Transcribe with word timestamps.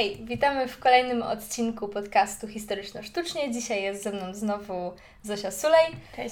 Hej, 0.00 0.16
witamy 0.24 0.68
w 0.68 0.78
kolejnym 0.78 1.22
odcinku 1.22 1.88
podcastu 1.88 2.48
Historyczno-Sztucznie. 2.48 3.52
Dzisiaj 3.52 3.82
jest 3.82 4.02
ze 4.02 4.12
mną 4.12 4.34
znowu 4.34 4.92
Zosia 5.22 5.50
Sulej 5.50 5.86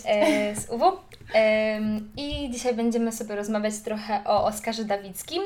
e, 0.04 0.56
z 0.56 0.70
UW. 0.70 0.82
E, 1.34 1.80
I 2.16 2.50
dzisiaj 2.50 2.74
będziemy 2.74 3.12
sobie 3.12 3.36
rozmawiać 3.36 3.74
trochę 3.84 4.20
o 4.24 4.44
Oskarze 4.44 4.84
Dawickim 4.84 5.42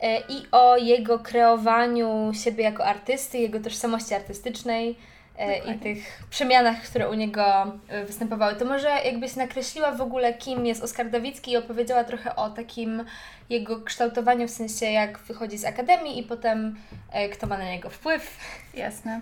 e, 0.00 0.20
i 0.20 0.46
o 0.52 0.76
jego 0.76 1.18
kreowaniu 1.18 2.30
siebie 2.44 2.64
jako 2.64 2.84
artysty, 2.84 3.38
jego 3.38 3.60
tożsamości 3.60 4.14
artystycznej 4.14 4.96
e, 5.38 5.56
i 5.56 5.58
Dokładnie. 5.58 5.82
tych 5.82 6.22
przemianach, 6.30 6.82
które 6.82 7.10
u 7.10 7.14
niego 7.14 7.72
e, 7.88 8.04
występowały. 8.04 8.54
To 8.54 8.64
może 8.64 8.88
jakbyś 8.88 9.36
nakreśliła 9.36 9.92
w 9.92 10.00
ogóle, 10.00 10.34
kim 10.34 10.66
jest 10.66 10.82
Oskar 10.82 11.10
Dawicki 11.10 11.52
i 11.52 11.56
opowiedziała 11.56 12.04
trochę 12.04 12.36
o 12.36 12.50
takim 12.50 13.04
jego 13.50 13.80
kształtowaniu, 13.80 14.48
w 14.48 14.50
sensie 14.50 14.86
jak 14.86 15.18
wychodzi 15.18 15.58
z 15.58 15.64
akademii 15.64 16.18
i 16.18 16.22
potem 16.22 16.76
e, 17.12 17.28
kto 17.28 17.46
ma 17.46 17.58
na 17.58 17.64
niego 17.64 17.90
wpływ. 17.90 18.38
Jasne. 18.74 19.20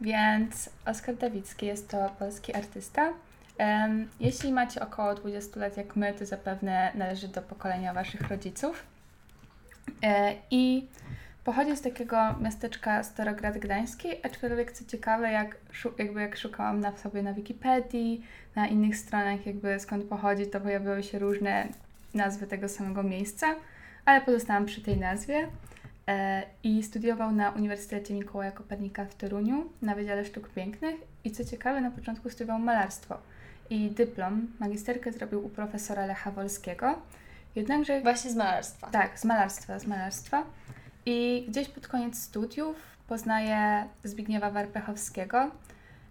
Więc 0.00 0.70
Oskar 0.86 1.14
Dawicki 1.14 1.66
jest 1.66 1.90
to 1.90 2.10
polski 2.18 2.54
artysta. 2.54 3.12
Jeśli 4.20 4.52
macie 4.52 4.80
około 4.80 5.14
20 5.14 5.60
lat 5.60 5.76
jak 5.76 5.96
my, 5.96 6.12
to 6.12 6.26
zapewne 6.26 6.92
należy 6.94 7.28
do 7.28 7.42
pokolenia 7.42 7.94
Waszych 7.94 8.28
rodziców. 8.28 8.86
I 10.50 10.86
pochodzi 11.44 11.76
z 11.76 11.80
takiego 11.80 12.16
miasteczka 12.40 13.02
Starograd 13.02 13.58
Gdański, 13.58 14.08
aczkolwiek 14.22 14.72
co 14.72 14.84
ciekawe, 14.84 15.32
jak, 15.32 15.56
jakby 15.98 16.20
jak 16.20 16.36
szukałam 16.36 16.80
na 16.80 16.96
sobie 16.96 17.22
na 17.22 17.32
Wikipedii, 17.34 18.24
na 18.56 18.68
innych 18.68 18.96
stronach 18.96 19.46
jakby 19.46 19.80
skąd 19.80 20.04
pochodzi, 20.04 20.46
to 20.46 20.60
pojawiały 20.60 21.02
się 21.02 21.18
różne 21.18 21.68
nazwy 22.14 22.46
tego 22.46 22.68
samego 22.68 23.02
miejsca, 23.02 23.54
ale 24.04 24.20
pozostałam 24.20 24.66
przy 24.66 24.80
tej 24.82 24.96
nazwie. 24.96 25.48
E, 26.08 26.42
I 26.62 26.82
studiował 26.82 27.32
na 27.32 27.50
Uniwersytecie 27.50 28.14
Mikołaja 28.14 28.52
Kopernika 28.52 29.04
w 29.04 29.14
Toruniu 29.14 29.64
na 29.82 29.94
Wydziale 29.94 30.24
Sztuk 30.24 30.48
Pięknych 30.48 30.94
i 31.24 31.30
co 31.30 31.44
ciekawe, 31.44 31.80
na 31.80 31.90
początku 31.90 32.30
studiował 32.30 32.58
malarstwo. 32.58 33.18
I 33.70 33.90
dyplom, 33.90 34.46
magisterkę 34.60 35.12
zrobił 35.12 35.46
u 35.46 35.48
profesora 35.48 36.06
Lecha 36.06 36.30
Wolskiego. 36.30 36.98
Jednakże 37.56 38.00
Właśnie 38.00 38.30
z 38.30 38.36
malarstwa. 38.36 38.86
tak, 38.90 39.18
z 39.18 39.24
malarstwa, 39.24 39.78
z 39.78 39.86
malarstwa. 39.86 40.44
I 41.06 41.46
gdzieś 41.48 41.68
pod 41.68 41.88
koniec 41.88 42.18
studiów 42.18 42.76
poznaje 43.08 43.84
Zbigniewa 44.04 44.50
Warpechowskiego. 44.50 45.50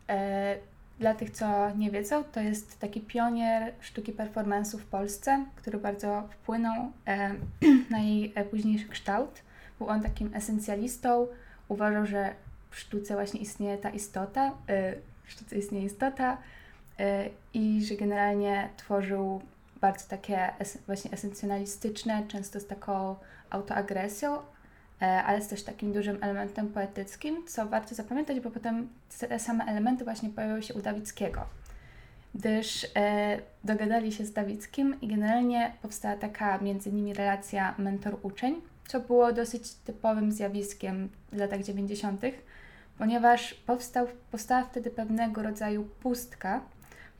E, 0.10 0.58
dla 1.00 1.14
tych, 1.14 1.30
co 1.30 1.72
nie 1.76 1.92
wiedzą, 1.92 2.24
to 2.24 2.40
jest 2.40 2.80
taki 2.80 3.02
pionier 3.02 3.74
sztuki 3.80 4.14
performance'u 4.14 4.78
w 4.78 4.86
Polsce, 4.86 5.46
który 5.56 5.78
bardzo 5.78 6.30
wpłynął 6.32 6.92
e, 7.08 7.36
na 7.92 8.00
jej 8.00 8.32
e, 8.36 8.46
późniejszy 8.46 8.88
kształt. 8.88 9.42
Był 9.80 9.88
on 9.88 10.02
takim 10.02 10.36
esencjalistą. 10.36 11.28
Uważał, 11.68 12.06
że 12.06 12.34
w 12.70 12.80
sztuce 12.80 13.14
właśnie 13.14 13.40
istnieje 13.40 13.78
ta 13.78 13.90
istota, 13.90 14.52
w 15.24 15.32
sztuce 15.32 15.56
istnieje 15.56 15.86
istota 15.86 16.38
i 17.54 17.86
że 17.86 17.96
generalnie 17.96 18.70
tworzył 18.78 19.42
bardzo 19.82 20.08
takie 20.08 20.54
właśnie 20.88 21.12
esencjonalistyczne, 21.12 22.24
często 22.28 22.60
z 22.60 22.68
taką 22.68 23.16
autoagresją, 23.50 24.38
ale 25.08 25.42
z 25.42 25.48
też 25.48 25.64
takim 25.64 25.94
dużym 25.94 26.18
elementem 26.22 26.68
poetyckim, 26.68 27.48
co 27.48 27.66
warto 27.66 27.96
zapamiętać, 27.96 28.40
bo 28.40 28.52
potem 28.52 28.90
te 29.20 29.40
same 29.40 29.66
elementy 29.66 30.04
właśnie 30.04 30.30
pojawiły 30.30 30.64
się 30.64 30.74
u 30.74 30.82
Dawickiego. 30.82 31.42
Gdyż 32.36 32.88
e, 32.96 33.40
dogadali 33.64 34.12
się 34.12 34.26
z 34.26 34.34
Dawickim 34.34 35.02
i 35.02 35.08
generalnie 35.08 35.72
powstała 35.82 36.16
taka 36.16 36.58
między 36.58 36.92
nimi 36.92 37.14
relacja 37.14 37.76
mentor-uczeń, 37.78 38.62
co 38.88 39.00
było 39.00 39.34
dosyć 39.34 39.74
typowym 39.74 40.32
zjawiskiem 40.32 41.10
w 41.32 41.38
latach 41.38 41.64
90., 41.64 42.22
ponieważ 42.98 43.54
powstał, 43.54 44.08
powstała 44.32 44.64
wtedy 44.64 44.90
pewnego 44.90 45.44
rodzaju 45.44 45.84
pustka, 45.84 46.62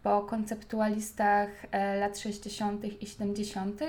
po 0.04 0.22
konceptualistach 0.22 1.50
e, 1.72 2.00
lat 2.00 2.20
60. 2.20 3.02
i 3.04 3.08
70., 3.08 3.82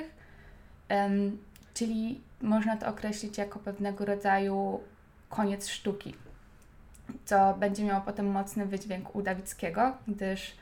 em, 0.89 1.39
czyli 1.75 2.21
można 2.43 2.77
to 2.77 2.87
określić 2.87 3.39
jako 3.39 3.59
pewnego 3.59 4.05
rodzaju 4.05 4.81
koniec 5.29 5.69
sztuki, 5.69 6.15
co 7.25 7.55
będzie 7.55 7.85
miało 7.85 8.01
potem 8.01 8.27
mocny 8.31 8.67
wydźwięk 8.67 9.15
u 9.17 9.23
Dawickiego, 9.23 9.97
gdyż 10.09 10.53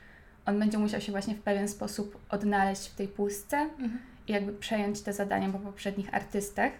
on 0.45 0.59
będzie 0.59 0.77
musiał 0.77 1.01
się 1.01 1.11
właśnie 1.11 1.35
w 1.35 1.41
pewien 1.41 1.67
sposób 1.67 2.17
odnaleźć 2.29 2.87
w 2.89 2.95
tej 2.95 3.07
pustce 3.07 3.57
Mhm. 3.57 3.99
i 4.27 4.31
jakby 4.31 4.53
przejąć 4.53 5.01
te 5.01 5.13
zadania 5.13 5.49
po 5.49 5.59
poprzednich 5.59 6.13
artystach, 6.13 6.71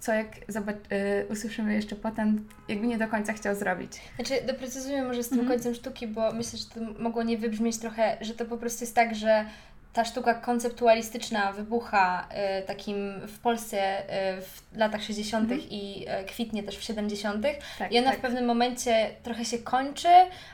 co 0.00 0.12
jak 0.14 0.28
zobac- 0.48 0.92
y, 0.92 1.26
usłyszymy 1.32 1.74
jeszcze 1.74 1.96
potem, 1.96 2.48
jakby 2.68 2.86
nie 2.86 2.98
do 2.98 3.08
końca 3.08 3.32
chciał 3.32 3.54
zrobić. 3.54 4.00
Znaczy, 4.16 4.34
doprecyzujmy 4.46 5.04
może 5.04 5.22
z 5.22 5.28
tym 5.28 5.38
Mhm. 5.40 5.56
końcem 5.58 5.74
sztuki, 5.74 6.06
bo 6.08 6.32
myślę, 6.32 6.58
że 6.58 6.64
to 6.64 6.80
mogło 7.02 7.22
nie 7.22 7.38
wybrzmieć 7.38 7.78
trochę, 7.78 8.16
że 8.20 8.34
to 8.34 8.44
po 8.44 8.56
prostu 8.58 8.84
jest 8.84 8.94
tak, 8.94 9.14
że 9.14 9.44
ta 9.92 10.04
sztuka 10.04 10.34
konceptualistyczna 10.34 11.52
wybucha 11.52 12.28
y, 12.60 12.66
takim 12.66 13.20
w 13.26 13.38
Polsce 13.38 14.00
y, 14.00 14.42
w 14.42 14.76
latach 14.76 15.02
60. 15.02 15.42
Mhm. 15.52 15.70
i 15.70 16.06
y, 16.22 16.24
kwitnie 16.24 16.62
też 16.62 16.76
w 16.76 16.82
70. 16.82 17.46
Tak, 17.78 17.92
I 17.92 17.98
ona 17.98 18.10
tak. 18.10 18.18
w 18.18 18.22
pewnym 18.22 18.44
momencie 18.44 19.10
trochę 19.22 19.44
się 19.44 19.58
kończy, 19.58 20.08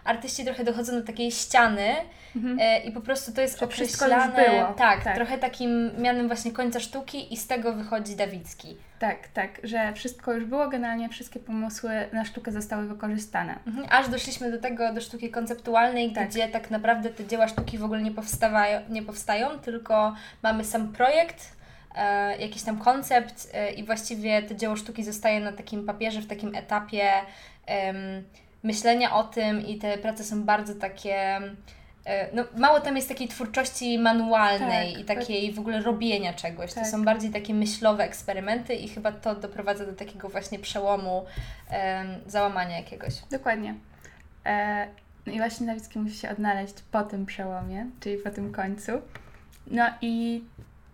artyści 0.04 0.44
trochę 0.44 0.65
dochodzą 0.65 0.93
do 0.93 1.03
takiej 1.03 1.32
ściany 1.32 1.94
Mhm. 2.37 2.59
e, 2.60 2.78
i 2.78 2.93
po 2.93 3.00
prostu 3.00 3.32
to 3.32 3.41
jest 3.41 3.59
Że 3.59 3.65
określane 3.65 4.44
było. 4.44 4.75
Tak, 4.75 5.04
Tak. 5.04 5.15
trochę 5.15 5.38
takim 5.38 5.91
mianem 5.98 6.27
właśnie 6.27 6.53
końca 6.53 6.81
sztuki 6.81 7.34
i 7.34 7.37
z 7.37 7.47
tego 7.47 7.72
wychodzi 7.72 8.16
Dawicki. 8.16 8.77
Tak, 8.98 9.28
tak, 9.28 9.60
że 9.64 9.92
wszystko 9.92 10.32
już 10.32 10.44
było, 10.44 10.69
generalnie 10.69 11.09
wszystkie 11.09 11.41
pomysły 11.41 11.91
na 12.12 12.25
sztukę 12.25 12.53
zostały 12.53 12.86
wykorzystane. 12.88 13.59
Mhm. 13.66 13.86
Aż 13.91 14.09
doszliśmy 14.09 14.50
do 14.50 14.59
tego, 14.59 14.92
do 14.92 15.00
sztuki 15.00 15.31
konceptualnej, 15.31 16.12
Tak. 16.12 16.28
gdzie 16.28 16.48
tak 16.48 16.70
naprawdę 16.70 17.10
te 17.10 17.26
dzieła 17.26 17.48
sztuki 17.48 17.78
w 17.78 17.84
ogóle 17.84 18.03
nie 18.03 18.10
powstawają, 18.10 18.81
nie 18.88 19.03
powstają 19.03 19.59
tylko 19.59 20.14
mamy 20.42 20.64
sam 20.64 20.92
projekt, 20.92 21.56
e, 21.94 22.36
jakiś 22.38 22.62
tam 22.62 22.78
koncept 22.78 23.50
e, 23.54 23.72
i 23.72 23.84
właściwie 23.84 24.42
to 24.42 24.54
dzieło 24.54 24.76
sztuki 24.76 25.04
zostaje 25.04 25.41
na 25.41 25.53
takim 25.53 25.86
papierze, 25.86 26.20
w 26.20 26.26
takim 26.26 26.54
etapie 26.54 27.10
em, 27.66 27.97
myślenia 28.62 29.15
o 29.15 29.25
tym 29.25 29.66
i 29.66 29.78
te 29.78 29.98
prace 29.98 30.25
są 30.25 30.44
bardzo 30.44 30.75
takie... 30.75 31.41
e, 32.09 32.29
No, 32.37 32.45
mało 32.57 32.81
tam 32.81 32.97
jest 32.97 33.09
takiej 33.09 33.29
twórczości 33.29 33.99
manualnej 33.99 34.93
Tak, 34.93 35.01
i 35.03 35.05
takiej 35.05 35.53
w 35.53 35.59
ogóle 35.59 35.83
robienia 35.83 36.33
czegoś. 36.35 36.75
Tak. 36.75 36.85
To 36.85 36.91
są 36.91 37.05
bardziej 37.05 37.31
takie 37.31 37.55
myślowe 37.55 38.05
eksperymenty 38.05 38.75
i 38.75 38.89
chyba 38.89 39.13
to 39.13 39.35
doprowadza 39.35 39.87
do 39.87 39.93
takiego 39.93 40.29
właśnie 40.29 40.59
przełomu, 40.59 41.25
załamania 42.27 42.77
jakiegoś. 42.77 43.15
Dokładnie. 43.31 43.75
E, 44.47 44.87
no 45.27 45.33
i 45.33 45.37
właśnie 45.39 45.67
Nowicki 45.67 45.99
musi 45.99 46.17
się 46.17 46.31
odnaleźć 46.31 46.75
po 46.91 47.03
tym 47.03 47.27
przełomie, 47.27 47.87
czyli 48.01 48.17
po 48.19 48.31
tym 48.31 48.53
końcu. 48.53 48.93
No 49.67 49.87
i 50.01 50.45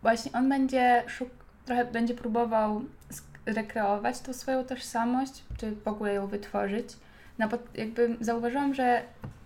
właśnie 0.03 0.33
on 0.33 0.49
będzie 0.49 1.03
szuk- 1.19 1.45
trochę 1.67 1.85
będzie 1.85 2.15
próbował 2.15 2.85
rekreować 3.47 4.21
tą 4.21 4.33
swoją 4.33 4.65
tożsamość, 4.65 5.33
czy 5.57 5.77
w 5.77 5.89
ogóle 5.89 6.15
ją 6.15 6.27
wytworzyć. 6.27 6.89
Pod- 7.51 7.79
jakby 7.79 8.17
zauważyłam, 8.21 8.75
że 8.75 9.03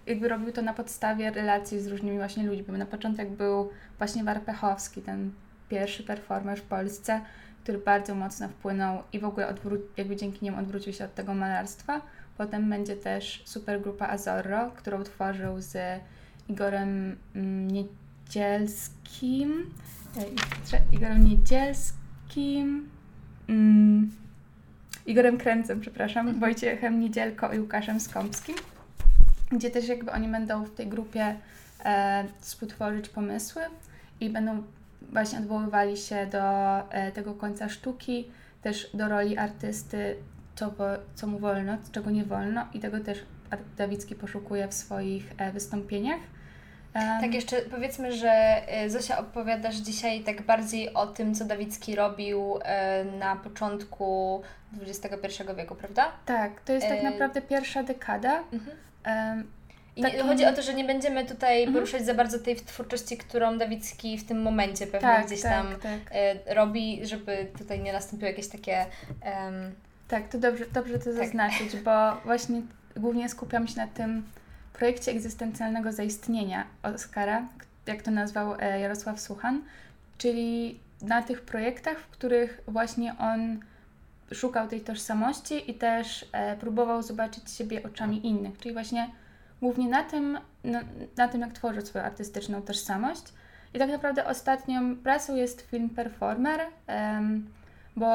jakby 0.08 0.28
robił 0.28 0.52
to 0.52 0.62
na 0.62 0.74
podstawie 0.74 1.30
relacji 1.30 1.80
z 1.80 1.86
różnymi 1.86 2.16
właśnie 2.16 2.46
ludźmi, 2.46 2.78
na 2.78 2.86
początek 2.86 3.30
był 3.30 3.70
właśnie 3.98 4.24
Warpechowski, 4.24 5.02
ten 5.02 5.30
pierwszy 5.68 6.02
performer 6.02 6.58
w 6.58 6.62
Polsce, 6.62 7.20
który 7.62 7.78
bardzo 7.78 8.14
mocno 8.14 8.48
wpłynął 8.48 9.02
i 9.12 9.18
w 9.18 9.24
ogóle 9.24 9.54
odwró- 9.54 9.80
jakby 9.96 10.16
dzięki 10.16 10.44
niemu 10.44 10.58
odwrócił 10.58 10.92
się 10.92 11.04
od 11.04 11.14
tego 11.14 11.34
malarstwa. 11.34 12.00
Potem 12.38 12.70
będzie 12.70 12.96
też 12.96 13.42
supergrupa 13.44 14.06
Azorro, 14.08 14.70
którą 14.76 15.02
tworzył 15.04 15.60
z 15.60 15.76
Igorem 16.48 17.16
Niedzielskim. 18.24 19.70
e, 20.16 20.24
Igorem 20.96 21.24
Niedzielskim. 21.24 22.88
Mm, 23.48 24.10
Igorem 25.06 25.38
Kręcem, 25.38 25.80
przepraszam, 25.80 26.40
Wojciechem 26.40 27.00
Niedzielko 27.00 27.52
i 27.52 27.60
Łukaszem 27.60 28.00
Skąpskim, 28.00 28.56
gdzie 29.50 29.70
też 29.70 29.88
jakby 29.88 30.12
oni 30.12 30.28
będą 30.28 30.64
w 30.64 30.74
tej 30.74 30.86
grupie 30.86 31.36
e, 31.84 32.24
współtworzyć 32.40 33.08
pomysły 33.08 33.62
i 34.20 34.30
będą 34.30 34.62
właśnie 35.12 35.38
odwoływali 35.38 35.96
się 35.96 36.26
do 36.26 36.40
e, 36.90 37.12
tego 37.12 37.34
końca 37.34 37.68
sztuki, 37.68 38.30
też 38.62 38.90
do 38.94 39.08
roli 39.08 39.38
artysty, 39.38 40.16
co, 40.54 40.72
co 41.14 41.26
mu 41.26 41.38
wolno, 41.38 41.76
czego 41.92 42.10
nie 42.10 42.24
wolno 42.24 42.66
i 42.74 42.80
tego 42.80 43.00
też 43.00 43.18
Dawicki 43.76 44.14
poszukuje 44.14 44.68
w 44.68 44.74
swoich 44.74 45.32
e, 45.38 45.52
wystąpieniach. 45.52 46.20
Tak, 46.92 47.34
jeszcze 47.34 47.56
powiedzmy, 47.56 48.12
że 48.12 48.62
y, 48.84 48.90
Zosia 48.90 49.18
opowiadasz 49.18 49.76
dzisiaj 49.76 50.20
tak 50.20 50.42
bardziej 50.42 50.94
o 50.94 51.06
tym, 51.06 51.34
co 51.34 51.44
Dawicki 51.44 51.96
robił 51.96 52.56
y, 52.56 53.18
na 53.18 53.36
początku 53.36 54.42
XXI 54.82 55.42
wieku, 55.56 55.74
prawda? 55.74 56.12
tak, 56.26 56.60
to 56.60 56.72
jest 56.72 56.88
tak 56.88 56.98
e, 56.98 57.02
naprawdę 57.02 57.42
pierwsza 57.42 57.82
dekada. 57.82 58.42
Mhm. 58.52 58.76
Em, 59.04 59.50
I 59.96 60.02
nie, 60.02 60.22
chodzi 60.22 60.44
o 60.44 60.52
to, 60.52 60.62
że 60.62 60.74
nie 60.74 60.84
będziemy 60.84 61.24
tutaj 61.26 61.58
Mhm. 61.58 61.74
poruszać 61.74 62.06
za 62.06 62.14
bardzo 62.14 62.38
tej 62.38 62.56
twórczości, 62.56 63.16
którą 63.16 63.58
Dawicki 63.58 64.18
w 64.18 64.24
tym 64.26 64.42
momencie 64.42 64.86
pewnie 64.86 65.00
tak, 65.08 65.26
gdzieś 65.26 65.42
tak, 65.42 65.52
tam 65.52 65.66
tak. 65.80 66.16
y, 66.50 66.54
robi, 66.54 67.06
żeby 67.06 67.46
tutaj 67.58 67.80
nie 67.80 67.92
nastąpiły 67.92 68.30
jakieś 68.30 68.48
takie 68.48 68.86
em, 69.22 69.74
Tak, 70.08 70.28
to 70.28 70.38
dobrze, 70.38 70.64
dobrze 70.72 70.98
to 70.98 71.04
tak. 71.04 71.14
zaznaczyć, 71.14 71.76
bo 71.76 72.16
właśnie 72.24 72.62
głównie 72.96 73.28
skupiam 73.28 73.68
się 73.68 73.76
na 73.76 73.86
tym 73.86 74.24
projekcie 74.72 75.10
egzystencjalnego 75.10 75.92
zaistnienia 75.92 76.64
Oscara, 76.82 77.48
jak 77.86 78.02
to 78.02 78.10
nazwał 78.10 78.54
e, 78.60 78.80
Jarosław 78.80 79.20
Suchan, 79.20 79.62
czyli 80.18 80.80
na 81.02 81.22
tych 81.22 81.40
projektach, 81.42 81.98
w 81.98 82.06
których 82.06 82.60
właśnie 82.68 83.14
on 83.18 83.60
szukał 84.32 84.68
tej 84.68 84.80
tożsamości 84.80 85.70
i 85.70 85.74
też 85.74 86.26
e, 86.32 86.56
próbował 86.56 87.02
zobaczyć 87.02 87.50
siebie 87.50 87.82
oczami 87.82 88.26
innych, 88.26 88.58
czyli 88.58 88.72
właśnie 88.72 89.10
głównie 89.60 89.88
na 89.88 90.02
tym, 90.02 90.38
na, 90.64 90.80
na 91.16 91.28
tym, 91.28 91.40
jak 91.40 91.52
tworzył 91.52 91.86
swoją 91.86 92.04
artystyczną 92.04 92.62
tożsamość. 92.62 93.22
I 93.74 93.78
tak 93.78 93.90
naprawdę 93.90 94.26
ostatnią 94.26 94.96
pracą 94.96 95.36
jest 95.36 95.60
film 95.60 95.90
Performer, 95.90 96.60
um, 96.88 97.46
bo 97.96 98.06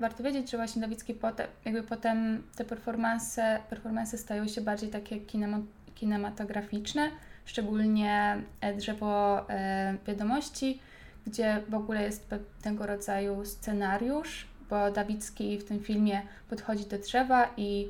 warto 0.00 0.22
wiedzieć, 0.22 0.50
że 0.50 0.56
właśnie 0.56 0.82
Dawicki 0.82 1.14
potem, 1.14 1.46
jakby 1.64 1.82
potem 1.82 2.42
te 2.56 2.64
performance, 2.64 3.58
performance 3.70 4.18
stają 4.18 4.48
się 4.48 4.60
bardziej 4.60 4.90
takie 4.90 5.16
kinematograficzne, 5.94 7.10
szczególnie 7.44 8.42
e, 8.60 8.74
Drzewo 8.74 9.46
e, 9.50 9.94
Wiadomości, 10.06 10.80
gdzie 11.26 11.62
w 11.68 11.74
ogóle 11.74 12.02
jest 12.02 12.26
pewnego 12.28 12.86
rodzaju 12.86 13.44
scenariusz, 13.44 14.49
bo 14.70 14.90
Dawicki 14.90 15.58
w 15.58 15.64
tym 15.64 15.80
filmie 15.80 16.22
podchodzi 16.50 16.86
do 16.86 16.98
drzewa 16.98 17.48
i 17.56 17.88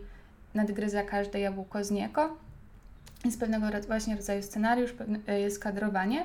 nadgryza 0.54 1.02
każde 1.02 1.40
jabłko 1.40 1.84
z 1.84 1.90
niego. 1.90 2.36
Jest 3.24 3.40
pewnego 3.40 3.66
właśnie 3.86 4.16
rodzaju 4.16 4.42
scenariusz, 4.42 4.94
e, 5.28 5.40
jest 5.40 5.62
kadrowanie. 5.62 6.24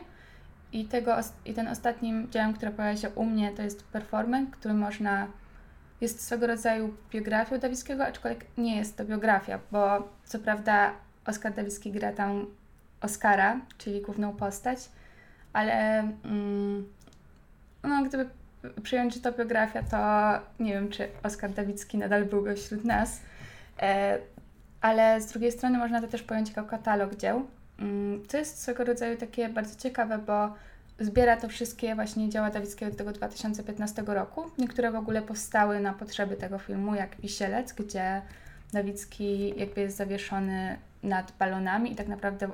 I, 0.71 0.85
tego, 0.85 1.15
I 1.45 1.53
ten 1.53 1.67
ostatnim 1.67 2.31
dziełem, 2.31 2.53
który 2.53 2.71
pojawia 2.71 2.97
się 2.97 3.09
u 3.09 3.25
mnie, 3.25 3.51
to 3.51 3.61
jest 3.61 3.83
performance, 3.83 4.51
który 4.51 4.73
można. 4.73 5.27
Jest 6.01 6.25
swego 6.25 6.47
rodzaju 6.47 6.93
biografią 7.11 7.59
Dawickiego, 7.59 8.05
aczkolwiek 8.05 8.45
nie 8.57 8.77
jest 8.77 8.97
to 8.97 9.05
biografia, 9.05 9.59
bo 9.71 10.09
co 10.25 10.39
prawda 10.39 10.91
Oskar 11.25 11.53
Dawicki 11.53 11.91
gra 11.91 12.11
tam 12.11 12.45
Oskara, 13.01 13.59
czyli 13.77 14.01
główną 14.01 14.35
postać, 14.35 14.79
ale 15.53 15.99
mm, 16.23 16.87
no, 17.83 18.03
gdyby 18.03 18.29
przyjąć, 18.83 19.13
że 19.13 19.19
to 19.19 19.31
biografia, 19.31 19.83
to 19.83 19.97
nie 20.63 20.73
wiem, 20.73 20.89
czy 20.89 21.07
Oskar 21.23 21.51
Dawicki 21.51 21.97
nadal 21.97 22.25
byłby 22.25 22.55
wśród 22.55 22.85
nas. 22.85 23.19
E, 23.81 24.17
ale 24.81 25.21
z 25.21 25.27
drugiej 25.27 25.51
strony 25.51 25.77
można 25.77 26.01
to 26.01 26.07
też 26.07 26.23
pojąć 26.23 26.49
jako 26.49 26.63
katalog 26.63 27.15
dzieł, 27.15 27.47
mm, 27.79 28.27
co 28.27 28.37
jest 28.37 28.61
swego 28.61 28.83
rodzaju 28.83 29.17
takie 29.17 29.49
bardzo 29.49 29.79
ciekawe, 29.79 30.17
bo 30.17 30.53
zbiera 30.99 31.37
to 31.37 31.49
wszystkie 31.49 31.95
właśnie 31.95 32.29
dzieła 32.29 32.49
Dawickiego 32.49 32.91
do 32.91 32.97
tego 32.97 33.11
2015 33.11 34.03
roku. 34.05 34.43
Niektóre 34.57 34.91
w 34.91 34.95
ogóle 34.95 35.21
powstały 35.21 35.79
na 35.79 35.93
potrzeby 35.93 36.35
tego 36.35 36.59
filmu, 36.59 36.95
jak 36.95 37.21
Wisielec, 37.21 37.73
gdzie 37.73 38.21
Dawicki 38.73 39.59
jakby 39.59 39.81
jest 39.81 39.97
zawieszony 39.97 40.77
nad 41.03 41.31
balonami 41.39 41.91
i 41.91 41.95
tak 41.95 42.07
naprawdę 42.07 42.49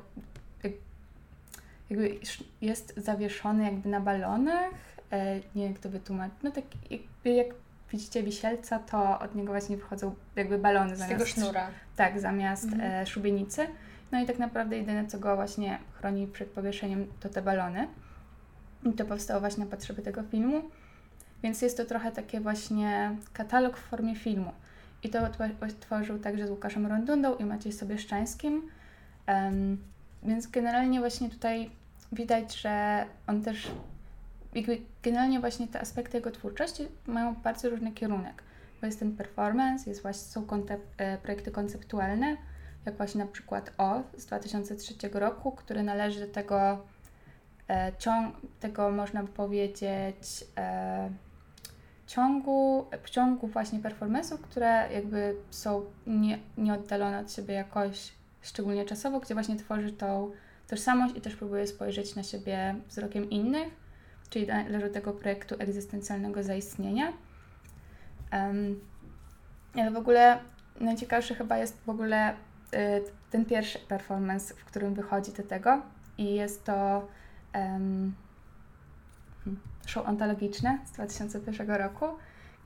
jakby 1.92 2.20
jest 2.62 2.94
zawieszony 2.98 3.64
jakby 3.64 3.90
na 3.90 4.00
balonach. 4.00 4.72
E, 5.12 5.36
nie 5.36 5.64
wiem, 5.64 5.72
jak 5.72 5.80
to 5.80 5.90
wytłumaczyć. 5.90 6.38
No 6.44 6.52
tak 6.52 6.64
jakby 6.90 7.30
jak 7.30 7.48
widzicie 7.92 8.24
wisielca, 8.24 8.80
to 8.80 9.20
od 9.20 9.36
niego 9.36 9.52
właśnie 9.52 9.78
wychodzą 9.78 10.16
jakby 10.36 10.58
balony 10.58 10.96
Z 10.96 11.00
zamiast... 11.00 11.18
tego 11.18 11.26
sznura. 11.26 11.68
Tak, 11.96 12.20
zamiast 12.20 12.64
mhm. 12.64 12.82
e, 12.82 13.06
szubienicy. 13.06 13.68
No 14.12 14.22
i 14.22 14.26
tak 14.26 14.40
naprawdę 14.40 14.78
jedyne, 14.78 15.08
co 15.08 15.20
go 15.20 15.36
właśnie 15.36 15.80
chroni 15.94 16.28
przed 16.28 16.50
powieszeniem, 16.50 17.08
to 17.20 17.30
te 17.30 17.42
balony. 17.42 17.88
I 18.84 18.94
to 18.94 19.06
powstało 19.06 19.40
właśnie 19.40 19.66
na 19.66 19.72
potrzeby 19.72 20.02
tego 20.02 20.24
filmu. 20.24 20.62
Więc 21.44 21.62
jest 21.62 21.78
to 21.78 21.86
trochę 21.86 22.12
takie 22.12 22.42
właśnie 22.42 23.16
katalog 23.34 23.78
w 23.78 23.82
formie 23.82 24.16
filmu. 24.16 24.52
I 25.04 25.10
to 25.10 25.20
tworzył 25.80 26.20
także 26.20 26.48
z 26.48 26.50
Łukaszem 26.50 26.88
Rondundą 26.88 27.36
i 27.36 27.46
Maciej 27.46 27.72
Sobieszczańskim. 27.74 28.70
Um, 29.28 29.78
więc 30.24 30.48
generalnie 30.48 31.00
właśnie 31.00 31.30
tutaj 31.30 31.70
widać, 32.12 32.62
że 32.62 33.06
on 33.28 33.42
też, 33.42 33.72
jakby 34.54 34.82
generalnie 35.04 35.40
właśnie 35.40 35.68
te 35.68 35.82
aspekty 35.82 36.18
jego 36.18 36.32
twórczości 36.32 36.88
mają 37.08 37.36
bardzo 37.36 37.70
różny 37.70 37.92
kierunek. 37.92 38.44
Bo 38.82 38.86
jest 38.86 39.00
ten 39.00 39.16
performance, 39.18 39.90
jest 39.90 40.02
właśnie, 40.02 40.22
są 40.22 40.46
e, 40.98 41.18
projekty 41.18 41.52
konceptualne, 41.52 42.38
jak 42.86 42.98
właśnie 42.98 43.26
na 43.26 43.32
przykład 43.32 43.74
O 43.78 44.02
z 44.18 44.26
2003 44.26 44.94
roku, 45.14 45.52
który 45.52 45.84
należy 45.84 46.20
do 46.20 46.34
tego 46.34 46.86
e, 47.70 47.92
ciąg, 48.00 48.36
tego 48.60 48.92
można 48.92 49.24
powiedzieć 49.24 50.46
e, 50.58 51.10
ciągu, 52.08 52.86
ciągu 53.06 53.48
właśnie 53.48 53.80
performance'ów, 53.80 54.38
które 54.38 54.90
jakby 54.94 55.36
są 55.50 55.86
nie, 56.08 56.40
nieoddalone 56.58 57.20
od 57.20 57.32
siebie 57.32 57.54
jakoś, 57.54 58.12
szczególnie 58.42 58.86
czasowo, 58.86 59.20
gdzie 59.20 59.34
właśnie 59.34 59.56
tworzy 59.56 59.92
tą 59.92 60.32
tożsamość 60.68 61.16
i 61.16 61.22
też 61.22 61.36
próbuje 61.36 61.68
spojrzeć 61.68 62.16
na 62.16 62.24
siebie 62.24 62.76
wzrokiem 62.90 63.30
innych, 63.30 63.81
czyli 64.32 64.48
należy 64.48 64.88
do 64.88 64.94
tego 64.94 65.14
projektu 65.14 65.56
egzystencjalnego 65.60 66.44
zaistnienia. 66.44 67.14
Um, 68.34 68.80
ale 69.76 69.92
w 69.92 69.98
ogóle 69.98 70.40
najciekawszy 70.80 71.36
chyba 71.36 71.58
jest 71.58 71.78
w 71.86 71.90
ogóle 71.90 72.34
y, 72.34 72.36
ten 73.32 73.46
pierwszy 73.46 73.80
performance, 73.80 74.54
w 74.54 74.66
którym 74.66 74.94
wychodzi 74.94 75.32
do 75.32 75.44
tego 75.44 75.82
i 76.18 76.34
jest 76.36 76.64
to 76.64 77.08
um, 77.56 78.16
show 79.86 80.08
ontologiczne 80.08 80.80
z 80.86 80.92
2001 80.92 81.70
roku, 81.72 82.06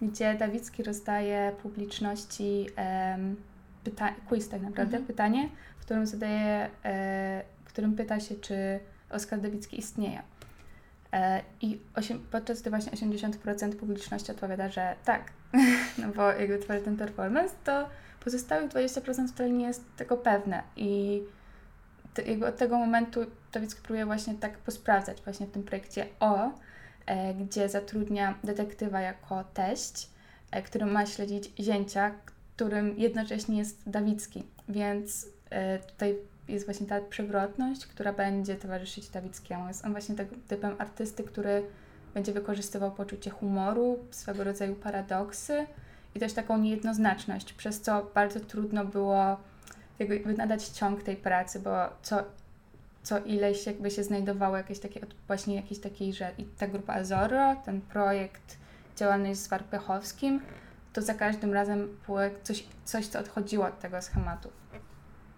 gdzie 0.02 0.36
Dawicki 0.36 0.84
rozdaje 0.84 1.52
publiczności 1.64 2.68
um, 2.78 3.36
pyta- 3.84 4.14
quiz 4.30 4.50
tak 4.50 4.62
naprawdę, 4.62 4.98
mhm. 4.98 5.06
pytanie, 5.06 5.50
w 5.78 5.82
którym 5.82 6.06
zadaje, 6.08 6.70
e, 6.86 7.44
w 7.66 7.68
którym 7.68 7.96
pyta 7.96 8.20
się, 8.20 8.36
czy 8.36 8.80
Oskar 9.10 9.42
Dawicki 9.42 9.80
istnieje. 9.80 10.22
E, 11.16 11.42
I 11.62 11.80
osiem, 11.96 12.26
podczas 12.32 12.62
gdy 12.62 12.70
właśnie 12.70 12.92
80% 12.92 13.76
publiczności 13.76 14.32
odpowiada, 14.32 14.70
że 14.70 14.96
tak, 15.06 15.32
no 15.98 16.08
bo 16.16 16.32
jakby 16.32 16.58
tworzy 16.58 16.82
ten 16.82 16.98
performance, 16.98 17.56
to 17.64 17.90
pozostałych 18.24 18.72
20% 18.72 19.28
wcale 19.28 19.50
nie 19.50 19.66
jest 19.66 19.84
tego 19.98 20.18
pewne 20.18 20.64
i 20.76 21.22
jakby 22.26 22.48
od 22.48 22.58
tego 22.58 22.80
momentu 22.80 23.20
Dawicki 23.54 23.82
próbuje 23.82 24.06
właśnie 24.06 24.34
tak 24.34 24.58
posprawdzać 24.58 25.22
właśnie 25.22 25.48
w 25.48 25.52
tym 25.52 25.64
projekcie 25.64 26.06
O, 26.20 26.52
E, 27.06 27.34
gdzie 27.34 27.70
zatrudnia 27.70 28.40
detektywa 28.44 29.02
jako 29.02 29.44
teść, 29.54 30.10
e, 30.52 30.62
który 30.62 30.86
ma 30.86 31.06
śledzić 31.06 31.52
zięcia, 31.60 32.12
którym 32.26 33.00
jednocześnie 33.00 33.58
jest 33.58 33.90
Dawicki. 33.90 34.44
Więc 34.70 35.28
e, 35.50 35.80
tutaj 35.80 36.16
jest 36.48 36.66
właśnie 36.66 36.88
ta 36.88 37.02
przewrotność, 37.02 37.86
która 37.86 38.14
będzie 38.14 38.56
towarzyszyć 38.56 39.10
Dawickiemu. 39.10 39.68
Jest 39.68 39.86
on 39.86 39.92
właśnie 39.92 40.16
tak 40.16 40.28
typem 40.48 40.76
artysty, 40.78 41.24
który 41.24 41.64
będzie 42.14 42.34
wykorzystywał 42.34 42.92
poczucie 42.92 43.32
humoru, 43.32 44.00
swego 44.12 44.44
rodzaju 44.44 44.76
paradoksy 44.76 45.66
i 46.16 46.20
też 46.20 46.34
taką 46.34 46.58
niejednoznaczność, 46.58 47.54
przez 47.54 47.82
co 47.82 48.12
bardzo 48.16 48.40
trudno 48.40 48.86
było 48.86 49.38
jakby 50.00 50.34
nadać 50.34 50.68
ciąg 50.68 51.04
tej 51.04 51.16
pracy, 51.16 51.60
bo 51.60 51.90
co 52.02 52.24
co 53.06 53.20
ileś 53.20 53.66
jakby 53.66 53.92
się 53.92 54.04
znajdowało 54.04 54.58
jakieś 54.58 54.80
takie, 54.80 55.00
właśnie 55.28 55.56
jakiejś 55.56 55.80
takiej, 55.80 56.14
że 56.14 56.32
i 56.38 56.44
ta 56.46 56.68
grupa 56.68 56.94
Azoro, 56.94 57.56
ten 57.66 57.82
projekt 57.82 58.58
działalność 58.96 59.40
z 59.40 59.48
Warpechowskim, 59.48 60.42
to 60.94 61.02
za 61.02 61.14
każdym 61.14 61.54
razem 61.54 61.98
było 62.06 62.20
coś, 62.44 62.66
coś, 62.86 63.08
co 63.08 63.20
odchodziło 63.20 63.66
od 63.66 63.80
tego 63.80 64.02
schematu. 64.02 64.50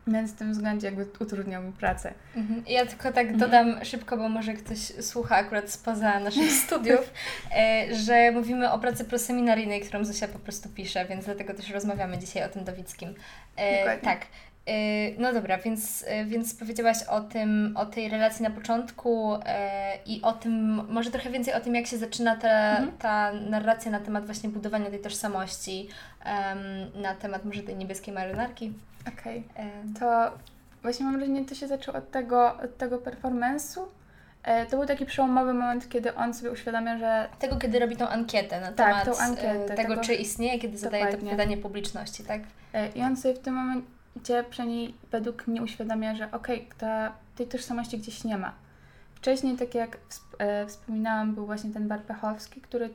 Więc 0.07 0.31
w 0.31 0.35
tym 0.35 0.51
względzie 0.51 0.87
jakby 0.87 1.05
utrudniał 1.19 1.63
mi 1.63 1.71
pracę. 1.71 2.13
Mhm. 2.35 2.63
Ja 2.67 2.85
tylko 2.85 3.03
tak 3.03 3.27
mhm. 3.27 3.37
dodam 3.37 3.85
szybko, 3.85 4.17
bo 4.17 4.29
może 4.29 4.53
ktoś 4.53 4.79
słucha 4.79 5.35
akurat 5.35 5.69
spoza 5.69 6.19
naszych 6.19 6.51
studiów, 6.65 7.13
e, 7.55 7.95
że 7.95 8.31
mówimy 8.31 8.71
o 8.71 8.79
pracy 8.79 9.05
proseminaryjnej, 9.05 9.81
którą 9.81 10.05
Zosia 10.05 10.27
po 10.27 10.39
prostu 10.39 10.69
pisze, 10.69 11.05
więc 11.05 11.25
dlatego 11.25 11.53
też 11.53 11.69
rozmawiamy 11.69 12.17
dzisiaj 12.17 12.43
o 12.43 12.49
tym 12.49 12.63
Dawickim. 12.63 13.15
E, 13.55 13.99
tak. 13.99 14.25
Y, 14.69 15.15
no 15.17 15.33
dobra, 15.33 15.57
więc, 15.57 16.01
y, 16.01 16.25
więc 16.25 16.55
powiedziałaś 16.55 16.97
o 17.03 17.21
tym, 17.21 17.73
o 17.77 17.85
tej 17.85 18.09
relacji 18.09 18.43
na 18.43 18.49
początku 18.49 19.35
y, 19.35 19.39
i 20.05 20.21
o 20.21 20.33
tym, 20.33 20.81
może 20.89 21.11
trochę 21.11 21.29
więcej 21.29 21.53
o 21.53 21.59
tym, 21.59 21.75
jak 21.75 21.87
się 21.87 21.97
zaczyna 21.97 22.35
ta, 22.35 22.69
mhm. 22.69 22.97
ta 22.97 23.31
narracja 23.33 23.91
na 23.91 23.99
temat 23.99 24.25
właśnie 24.25 24.49
budowania 24.49 24.89
tej 24.89 24.99
tożsamości, 24.99 25.89
na 26.95 27.15
temat 27.15 27.45
może 27.45 27.63
tej 27.63 27.75
niebieskiej 27.75 28.13
marynarki. 28.13 28.73
Okej, 29.07 29.43
okay. 29.53 29.65
to 29.99 30.31
właśnie 30.81 31.05
mam 31.05 31.17
wrażenie, 31.17 31.45
to 31.45 31.55
się 31.55 31.67
zaczęło 31.67 31.97
od 31.97 32.11
tego, 32.11 32.57
od 32.57 32.77
tego 32.77 32.97
performance'u. 32.97 33.81
E, 34.43 34.65
to 34.65 34.77
był 34.77 34.85
taki 34.85 35.05
przełomowy 35.05 35.53
moment, 35.53 35.89
kiedy 35.89 36.15
on 36.15 36.33
sobie 36.33 36.51
uświadamia, 36.51 36.97
że... 36.97 37.27
Tego, 37.39 37.55
kiedy 37.55 37.79
robi 37.79 37.97
tą 37.97 38.07
ankietę 38.07 38.61
na 38.61 38.71
tak, 38.71 39.03
temat 39.03 39.19
ankietę, 39.19 39.65
tego, 39.65 39.75
tego, 39.75 40.01
czy 40.01 40.13
istnieje, 40.13 40.59
kiedy 40.59 40.77
zadaje 40.77 41.07
to 41.07 41.17
pytanie 41.17 41.57
publiczności, 41.57 42.23
tak? 42.23 42.41
E, 42.73 42.87
I 42.87 43.01
on 43.01 43.17
sobie 43.17 43.33
w 43.33 43.39
tym 43.39 43.53
momencie 43.53 43.96
gdzie 44.17 44.43
przynajmniej 44.49 44.93
według 45.11 45.47
mnie 45.47 45.63
uświadamia, 45.63 46.15
że 46.15 46.31
okej, 46.31 46.67
okay, 46.77 47.11
tej 47.35 47.47
tożsamości 47.47 47.97
gdzieś 47.97 48.23
nie 48.23 48.37
ma. 48.37 48.53
Wcześniej, 49.15 49.57
tak 49.57 49.75
jak 49.75 49.97
e, 50.37 50.67
wspominałam, 50.67 51.35
był 51.35 51.45
właśnie 51.45 51.73
ten 51.73 51.87
bar 51.87 52.01
Pechowski, 52.01 52.61
który 52.61 52.89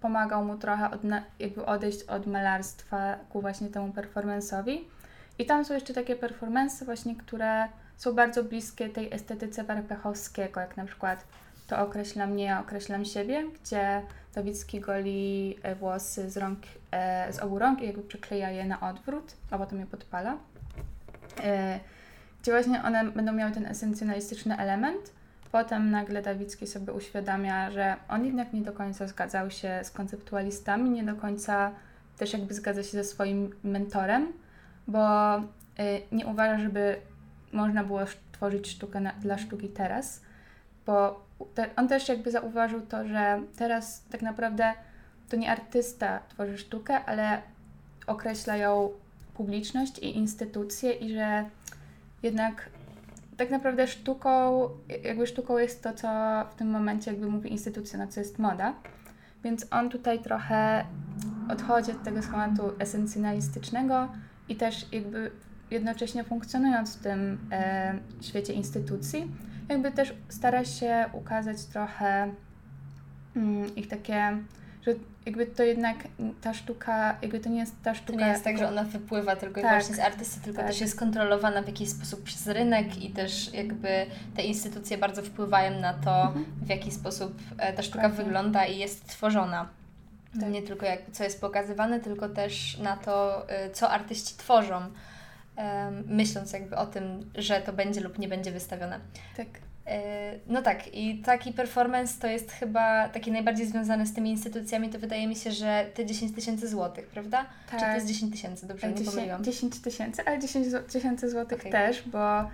pomagał 0.00 0.44
mu 0.44 0.58
trochę 0.58 0.90
od, 0.90 1.00
jakby 1.38 1.66
odejść 1.66 2.02
od 2.02 2.26
malarstwa 2.26 3.16
ku 3.28 3.40
właśnie 3.40 3.68
temu 3.68 3.88
performance'owi. 3.92 4.78
I 5.38 5.46
tam 5.46 5.64
są 5.64 5.74
jeszcze 5.74 5.94
takie 5.94 6.16
performance 6.16 6.84
właśnie, 6.84 7.16
które 7.16 7.68
są 7.96 8.14
bardzo 8.14 8.44
bliskie 8.44 8.88
tej 8.88 9.14
estetyce 9.14 9.64
Warpechowskiego, 9.64 10.60
jak 10.60 10.76
na 10.76 10.84
przykład 10.84 11.24
To 11.66 11.78
określam 11.78 12.30
mnie, 12.30 12.44
ja 12.44 12.60
określam 12.60 13.04
siebie, 13.04 13.44
gdzie 13.62 14.02
Dawicki 14.38 14.80
goli 14.80 15.56
e, 15.62 15.74
włosy 15.74 16.30
z 16.30 16.36
rąk, 16.36 16.58
e, 16.90 17.32
z 17.32 17.38
obu 17.38 17.58
rąk 17.58 17.82
i 17.82 17.86
jakby 17.86 18.02
przykleja 18.02 18.50
je 18.50 18.64
na 18.64 18.80
odwrót, 18.80 19.36
a 19.50 19.58
potem 19.58 19.80
je 19.80 19.86
podpala. 19.86 20.38
E, 21.44 21.80
gdzie 22.42 22.52
właśnie 22.52 22.82
one 22.82 23.04
będą 23.04 23.32
miały 23.32 23.52
ten 23.52 23.66
esencjonalistyczny 23.66 24.56
element. 24.56 25.12
Potem 25.52 25.90
nagle 25.90 26.22
Dawicki 26.22 26.66
sobie 26.66 26.92
uświadamia, 26.92 27.70
że 27.70 27.96
on 28.08 28.24
jednak 28.24 28.52
nie 28.52 28.62
do 28.62 28.72
końca 28.72 29.06
zgadzał 29.06 29.50
się 29.50 29.80
z 29.82 29.90
konceptualistami, 29.90 30.90
nie 30.90 31.04
do 31.04 31.14
końca 31.14 31.70
też 32.18 32.32
jakby 32.32 32.54
zgadza 32.54 32.82
się 32.82 32.90
ze 32.90 33.04
swoim 33.04 33.50
mentorem, 33.64 34.32
bo 34.88 35.00
nie 36.12 36.26
uważa, 36.26 36.58
żeby 36.58 36.96
można 37.52 37.84
było 37.84 38.00
tworzyć 38.32 38.68
sztukę 38.68 39.00
na, 39.00 39.12
dla 39.12 39.38
sztuki 39.38 39.68
teraz, 39.68 40.22
bo 40.86 41.27
te, 41.54 41.76
on 41.76 41.88
też 41.88 42.08
jakby 42.08 42.30
zauważył 42.30 42.80
to, 42.80 43.08
że 43.08 43.42
teraz 43.56 44.02
tak 44.10 44.22
naprawdę 44.22 44.72
to 45.28 45.36
nie 45.36 45.50
artysta 45.50 46.20
tworzy 46.28 46.58
sztukę, 46.58 47.04
ale 47.04 47.42
określa 48.06 48.56
ją 48.56 48.90
publiczność 49.34 49.98
i 49.98 50.16
instytucje 50.16 50.92
i 50.92 51.14
że 51.14 51.44
jednak 52.22 52.70
tak 53.36 53.50
naprawdę 53.50 53.86
sztuką, 53.86 54.60
jakby 55.04 55.26
sztuką 55.26 55.58
jest 55.58 55.82
to, 55.82 55.92
co 55.92 56.08
w 56.50 56.54
tym 56.54 56.70
momencie 56.70 57.10
jakby 57.10 57.26
mówi 57.26 57.52
instytucja, 57.52 57.98
na 57.98 58.06
co 58.06 58.20
jest 58.20 58.38
moda. 58.38 58.74
Więc 59.44 59.66
on 59.70 59.90
tutaj 59.90 60.18
trochę 60.18 60.84
odchodzi 61.48 61.90
od 61.90 62.02
tego 62.02 62.22
schematu 62.22 62.62
esencjonalistycznego 62.78 64.08
i 64.48 64.56
też 64.56 64.86
jakby 64.92 65.30
jednocześnie 65.70 66.24
funkcjonując 66.24 66.96
w 66.96 67.02
tym 67.02 67.38
e, 67.52 67.98
świecie 68.20 68.52
instytucji, 68.52 69.30
jakby 69.68 69.90
też 69.90 70.14
stara 70.28 70.64
się 70.64 71.04
ukazać 71.12 71.64
trochę 71.64 72.30
mm, 73.36 73.76
ich 73.76 73.88
takie, 73.88 74.38
że 74.82 74.94
jakby 75.26 75.46
to 75.46 75.62
jednak 75.62 75.96
ta 76.40 76.54
sztuka, 76.54 77.16
jakby 77.22 77.40
to 77.40 77.48
nie 77.48 77.58
jest 77.58 77.82
ta 77.82 77.94
sztuka... 77.94 78.18
To 78.18 78.24
nie 78.24 78.30
jest 78.30 78.44
tak, 78.44 78.58
że 78.58 78.68
ona 78.68 78.84
wypływa 78.84 79.36
tylko 79.36 79.60
tak, 79.60 79.70
i 79.70 79.74
właśnie 79.74 79.96
z 79.96 79.98
artysty, 79.98 80.40
tylko 80.40 80.58
tak. 80.58 80.66
też 80.66 80.80
jest 80.80 80.98
kontrolowana 80.98 81.62
w 81.62 81.66
jakiś 81.66 81.88
sposób 81.88 82.22
przez 82.22 82.46
rynek 82.46 83.04
i 83.04 83.10
też 83.10 83.54
jakby 83.54 84.06
te 84.36 84.42
instytucje 84.42 84.98
bardzo 84.98 85.22
wpływają 85.22 85.80
na 85.80 85.94
to, 85.94 86.22
mhm. 86.22 86.44
w 86.62 86.68
jaki 86.68 86.90
sposób 86.90 87.38
e, 87.58 87.72
ta 87.72 87.82
sztuka 87.82 88.08
wygląda 88.08 88.66
i 88.66 88.78
jest 88.78 89.08
tworzona. 89.08 89.68
Tak. 90.40 90.50
Nie 90.50 90.62
tylko 90.62 90.86
jakby 90.86 91.12
co 91.12 91.24
jest 91.24 91.40
pokazywane, 91.40 92.00
tylko 92.00 92.28
też 92.28 92.78
na 92.78 92.96
to, 92.96 93.48
e, 93.48 93.70
co 93.70 93.90
artyści 93.90 94.34
tworzą 94.36 94.80
myśląc 96.06 96.52
jakby 96.52 96.76
o 96.76 96.86
tym, 96.86 97.30
że 97.34 97.60
to 97.60 97.72
będzie 97.72 98.00
lub 98.00 98.18
nie 98.18 98.28
będzie 98.28 98.52
wystawione. 98.52 99.00
Tak. 99.36 99.46
E, 99.86 100.32
no 100.46 100.62
tak, 100.62 100.94
i 100.94 101.18
taki 101.18 101.52
performance 101.52 102.20
to 102.20 102.26
jest 102.26 102.52
chyba 102.52 103.08
taki 103.08 103.32
najbardziej 103.32 103.66
związany 103.66 104.06
z 104.06 104.14
tymi 104.14 104.30
instytucjami, 104.30 104.90
to 104.90 104.98
wydaje 104.98 105.26
mi 105.26 105.36
się, 105.36 105.52
że 105.52 105.86
te 105.94 106.06
10 106.06 106.34
tysięcy 106.34 106.68
złotych, 106.68 107.06
prawda? 107.06 107.46
Tak. 107.70 107.80
Czy 107.80 107.86
to 107.86 107.92
jest 107.92 108.06
10 108.06 108.32
tysięcy, 108.32 108.66
dobrze, 108.66 108.88
10, 108.88 109.00
nie 109.00 109.12
pomyliłam? 109.12 109.44
10 109.44 109.80
tysięcy, 109.80 110.22
ale 110.26 110.38
10 110.38 110.66
tysięcy 110.92 111.30
złotych 111.30 111.60
okay. 111.60 111.72
też, 111.72 112.02
bo 112.08 112.50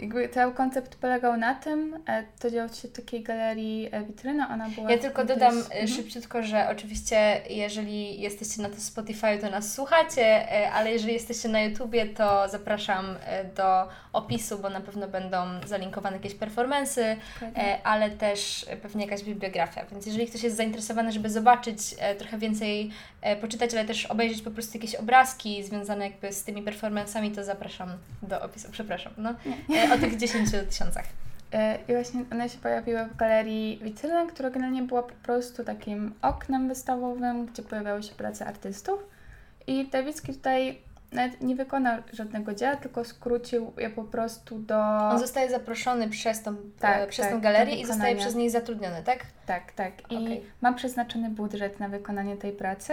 jakby 0.00 0.28
cały 0.28 0.54
koncept 0.54 0.96
polegał 0.96 1.36
na 1.36 1.54
tym, 1.54 1.98
e, 2.08 2.24
to 2.38 2.50
działo 2.50 2.68
się 2.68 2.88
w 2.88 2.92
takiej 2.92 3.22
galerii 3.22 3.88
e, 3.92 4.04
witryna, 4.04 4.48
ona 4.54 4.68
była... 4.68 4.90
Ja 4.90 4.98
tylko 4.98 5.24
dodam 5.24 5.54
e, 5.58 5.60
mhm. 5.60 5.88
szybciutko, 5.88 6.42
że 6.42 6.68
oczywiście 6.70 7.40
jeżeli 7.50 8.20
jesteście 8.20 8.62
na 8.62 8.68
to 8.68 8.76
Spotify, 8.76 9.38
to 9.40 9.50
nas 9.50 9.74
słuchacie, 9.74 10.48
ale 10.72 10.92
jeżeli 10.92 11.12
jesteście 11.12 11.48
na 11.48 11.60
YouTubie, 11.60 12.06
to 12.06 12.48
zapraszam 12.48 13.06
do 13.56 13.88
opisu, 14.12 14.58
bo 14.58 14.70
na 14.70 14.80
pewno 14.80 15.08
będą 15.08 15.38
zalinkowane 15.66 16.16
jakieś 16.16 16.34
performance, 16.34 17.16
ale 17.84 18.10
też 18.10 18.66
pewnie 18.82 19.04
jakaś 19.04 19.22
bibliografia, 19.24 19.84
więc 19.90 20.06
jeżeli 20.06 20.26
ktoś 20.26 20.42
jest 20.42 20.56
zainteresowany, 20.56 21.12
żeby 21.12 21.30
zobaczyć 21.30 21.78
trochę 22.18 22.38
więcej, 22.38 22.90
poczytać, 23.40 23.74
ale 23.74 23.84
też 23.84 24.06
obejrzeć 24.06 24.42
po 24.42 24.50
prostu 24.50 24.78
jakieś 24.78 24.94
obrazki 24.94 25.64
związane 25.64 26.04
jakby 26.04 26.32
z 26.32 26.44
tymi 26.44 26.62
performanceami, 26.62 27.30
to 27.30 27.44
zapraszam 27.44 27.88
do 28.22 28.42
opisu, 28.42 28.68
przepraszam, 28.72 29.12
no 29.16 29.34
o 29.94 29.98
tych 29.98 30.16
10 30.16 30.50
tysiącach. 30.70 31.04
E, 31.52 31.78
I 31.88 31.92
właśnie 31.92 32.24
one 32.32 32.48
się 32.48 32.58
pojawiły 32.58 33.04
w 33.04 33.16
galerii 33.16 33.80
Witryna, 33.82 34.26
która 34.26 34.50
generalnie 34.50 34.82
była 34.82 35.02
po 35.02 35.14
prostu 35.22 35.64
takim 35.64 36.14
oknem 36.22 36.68
wystawowym, 36.68 37.46
gdzie 37.46 37.62
pojawiały 37.62 38.02
się 38.02 38.14
prace 38.14 38.46
artystów. 38.46 39.00
I 39.66 39.88
Dawicki 39.88 40.34
tutaj 40.34 40.78
nawet 41.12 41.40
nie 41.40 41.56
wykonał 41.56 42.02
żadnego 42.12 42.54
dzieła, 42.54 42.76
tylko 42.76 43.04
skrócił 43.04 43.72
je 43.78 43.90
po 43.90 44.04
prostu 44.04 44.58
do... 44.58 44.78
On 45.10 45.18
zostaje 45.18 45.50
zaproszony 45.50 46.08
przez 46.08 46.42
tą, 46.42 46.56
tak, 46.78 47.08
przez 47.08 47.24
tak, 47.24 47.34
tą 47.34 47.40
galerię 47.40 47.80
i 47.80 47.86
zostaje 47.86 48.16
przez 48.16 48.34
niej 48.34 48.50
zatrudniony, 48.50 49.02
tak? 49.04 49.18
Tak, 49.46 49.72
tak. 49.72 50.12
I 50.12 50.16
okay. 50.16 50.40
ma 50.60 50.72
przeznaczony 50.72 51.30
budżet 51.30 51.80
na 51.80 51.88
wykonanie 51.88 52.36
tej 52.36 52.52
pracy. 52.52 52.92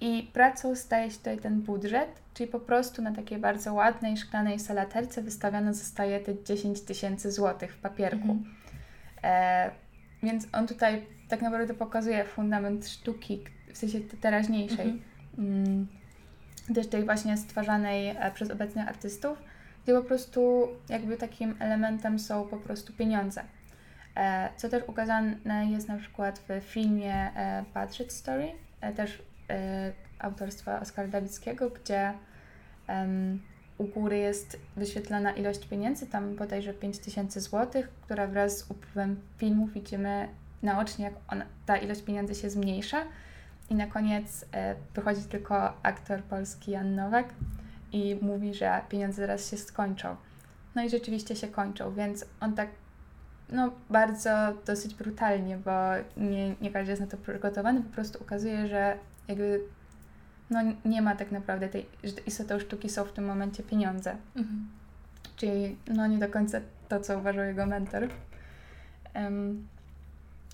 I 0.00 0.30
pracą 0.32 0.76
staje 0.76 1.10
się 1.10 1.16
tutaj 1.16 1.38
ten 1.38 1.60
budżet, 1.62 2.08
czyli 2.34 2.50
po 2.50 2.60
prostu 2.60 3.02
na 3.02 3.12
takiej 3.12 3.38
bardzo 3.38 3.74
ładnej 3.74 4.16
szklanej 4.16 4.60
salaterce 4.60 5.22
wystawione 5.22 5.74
zostaje 5.74 6.20
te 6.20 6.44
10 6.44 6.80
tysięcy 6.80 7.32
złotych 7.32 7.72
w 7.74 7.78
papierku. 7.78 8.30
Mhm. 8.30 8.54
E, 9.22 9.70
więc 10.22 10.46
on 10.52 10.66
tutaj 10.66 11.06
tak 11.28 11.42
naprawdę 11.42 11.74
pokazuje 11.74 12.24
fundament 12.24 12.88
sztuki, 12.88 13.44
w 13.72 13.78
sensie 13.78 14.00
teraźniejszej, 14.00 14.86
mhm. 14.86 15.02
mm, 15.38 15.86
też 16.74 16.86
tej 16.86 17.04
właśnie 17.04 17.36
stwarzanej 17.36 18.08
e, 18.08 18.30
przez 18.34 18.50
obecnych 18.50 18.88
artystów, 18.88 19.38
gdzie 19.84 19.94
po 19.94 20.02
prostu 20.02 20.68
jakby 20.88 21.16
takim 21.16 21.56
elementem 21.58 22.18
są 22.18 22.48
po 22.48 22.56
prostu 22.56 22.92
pieniądze. 22.92 23.42
E, 24.16 24.48
co 24.56 24.68
też 24.68 24.82
ukazane 24.86 25.66
jest 25.70 25.88
na 25.88 25.96
przykład 25.96 26.38
w 26.48 26.64
filmie 26.64 27.30
Budget 27.74 28.12
Story, 28.12 28.48
e, 28.80 28.92
też 28.92 29.22
autorstwa 30.18 30.80
Oskara 30.80 31.08
Dawickiego, 31.08 31.70
gdzie 31.70 32.12
um, 32.88 33.40
u 33.78 33.84
góry 33.84 34.18
jest 34.18 34.58
wyświetlona 34.76 35.32
ilość 35.32 35.66
pieniędzy, 35.66 36.06
tam 36.06 36.36
bodajże 36.36 36.74
5000 36.74 37.40
zł, 37.40 37.82
która 38.02 38.26
wraz 38.26 38.58
z 38.58 38.70
upływem 38.70 39.20
filmu 39.38 39.66
widzimy 39.66 40.28
naocznie, 40.62 41.04
jak 41.04 41.14
ona, 41.28 41.44
ta 41.66 41.76
ilość 41.76 42.02
pieniędzy 42.02 42.34
się 42.34 42.50
zmniejsza. 42.50 43.04
I 43.70 43.74
na 43.74 43.86
koniec 43.86 44.44
e, 44.52 44.74
wychodzi 44.94 45.22
tylko 45.22 45.82
aktor 45.82 46.22
polski 46.22 46.70
Jan 46.70 46.94
Nowak 46.94 47.26
i 47.92 48.18
mówi, 48.22 48.54
że 48.54 48.80
pieniądze 48.88 49.16
zaraz 49.16 49.50
się 49.50 49.56
skończą. 49.56 50.16
No 50.74 50.84
i 50.84 50.90
rzeczywiście 50.90 51.36
się 51.36 51.48
kończą, 51.48 51.94
więc 51.94 52.24
on 52.40 52.54
tak 52.54 52.68
no, 53.52 53.72
bardzo 53.90 54.30
dosyć 54.66 54.94
brutalnie, 54.94 55.56
bo 55.56 55.70
nie, 56.16 56.54
nie 56.60 56.70
każdy 56.70 56.90
jest 56.90 57.00
na 57.00 57.08
to 57.08 57.16
przygotowany, 57.16 57.82
po 57.82 57.94
prostu 57.94 58.22
ukazuje, 58.22 58.68
że 58.68 58.98
jakby 59.28 59.60
no, 60.50 60.60
nie 60.84 61.02
ma 61.02 61.16
tak 61.16 61.32
naprawdę 61.32 61.68
tej, 61.68 61.86
że 62.04 62.12
istotą 62.26 62.58
sztuki 62.58 62.88
są 62.88 63.04
w 63.04 63.12
tym 63.12 63.24
momencie 63.24 63.62
pieniądze. 63.62 64.16
Mhm. 64.36 64.68
Czyli 65.36 65.76
no 65.88 66.06
nie 66.06 66.18
do 66.18 66.28
końca 66.28 66.60
to, 66.88 67.00
co 67.00 67.18
uważał 67.18 67.44
jego 67.44 67.66
mentor. 67.66 68.08
Um, 69.14 69.68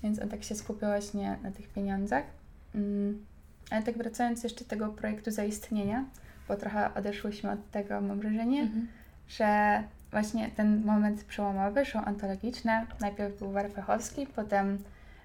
więc 0.03 0.21
on 0.21 0.29
tak 0.29 0.43
się 0.43 0.55
skupiał 0.55 0.89
właśnie 0.89 1.37
na 1.43 1.51
tych 1.51 1.67
pieniądzach. 1.67 2.23
Um, 2.75 3.25
ale 3.71 3.83
tak 3.83 3.97
wracając 3.97 4.43
jeszcze 4.43 4.63
do 4.63 4.69
tego 4.69 4.89
projektu 4.89 5.31
zaistnienia, 5.31 6.05
bo 6.47 6.55
trochę 6.55 6.93
odeszłyśmy 6.93 7.51
od 7.51 7.71
tego, 7.71 8.01
mam 8.01 8.19
wrażenie, 8.19 8.61
mhm. 8.61 8.87
że 9.27 9.83
właśnie 10.11 10.49
ten 10.51 10.85
moment 10.85 11.23
przełomowy, 11.23 11.85
show 11.85 12.07
antologiczne, 12.07 12.85
najpierw 12.99 13.39
był 13.39 13.51
Warpechowski, 13.51 14.27
potem 14.27 14.77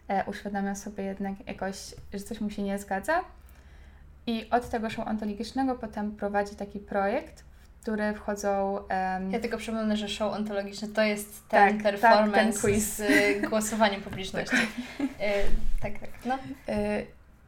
e, 0.08 0.24
uświadamia 0.24 0.74
sobie 0.74 1.04
jednak 1.04 1.46
jakoś, 1.46 1.94
że 2.12 2.20
coś 2.20 2.40
mu 2.40 2.50
się 2.50 2.62
nie 2.62 2.78
zgadza, 2.78 3.24
i 4.28 4.50
od 4.50 4.68
tego 4.68 4.90
show 4.90 5.06
ontologicznego 5.06 5.74
potem 5.74 6.12
prowadzi 6.16 6.56
taki 6.56 6.78
projekt, 6.78 7.44
w 7.62 7.82
który 7.82 8.14
wchodzą... 8.14 8.72
Um, 8.72 9.32
ja 9.32 9.40
tylko 9.40 9.58
przypomnę, 9.58 9.96
że 9.96 10.08
show 10.08 10.34
ontologiczne 10.34 10.88
to 10.88 11.02
jest 11.02 11.48
ten 11.48 11.74
tak, 11.74 11.82
performance 11.82 12.32
tak, 12.32 12.52
ten 12.52 12.60
quiz. 12.60 12.96
z 12.96 13.02
głosowaniem 13.50 14.00
publiczności. 14.00 14.56
e, 15.20 15.42
tak, 15.82 15.98
tak. 15.98 16.10
No. 16.24 16.38
E, 16.68 17.02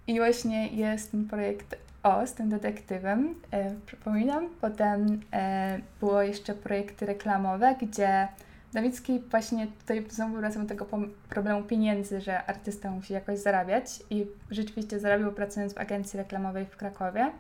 I 0.06 0.18
właśnie 0.18 0.66
jest 0.68 1.10
ten 1.10 1.28
projekt 1.28 1.76
O 2.02 2.26
z 2.26 2.32
tym 2.32 2.48
detektywem, 2.48 3.34
e, 3.50 3.74
przypominam. 3.86 4.48
Potem 4.60 5.20
e, 5.32 5.78
było 6.00 6.22
jeszcze 6.22 6.54
projekty 6.54 7.06
reklamowe, 7.06 7.74
gdzie 7.82 8.28
Dawicki 8.72 9.20
właśnie 9.30 9.66
tutaj 9.66 10.04
znowu 10.10 10.36
wracam 10.36 10.62
do 10.62 10.68
tego 10.68 10.86
problemu 11.28 11.62
pieniędzy, 11.62 12.20
że 12.20 12.46
artysta 12.46 12.90
musi 12.90 13.12
jakoś 13.12 13.38
zarabiać 13.38 14.02
i 14.10 14.26
rzeczywiście 14.50 15.00
zarabiał 15.00 15.32
pracując 15.32 15.74
w 15.74 15.78
agencji 15.78 16.16
reklamowej 16.18 16.66
w 16.66 16.76
Krakowie. 16.76 17.30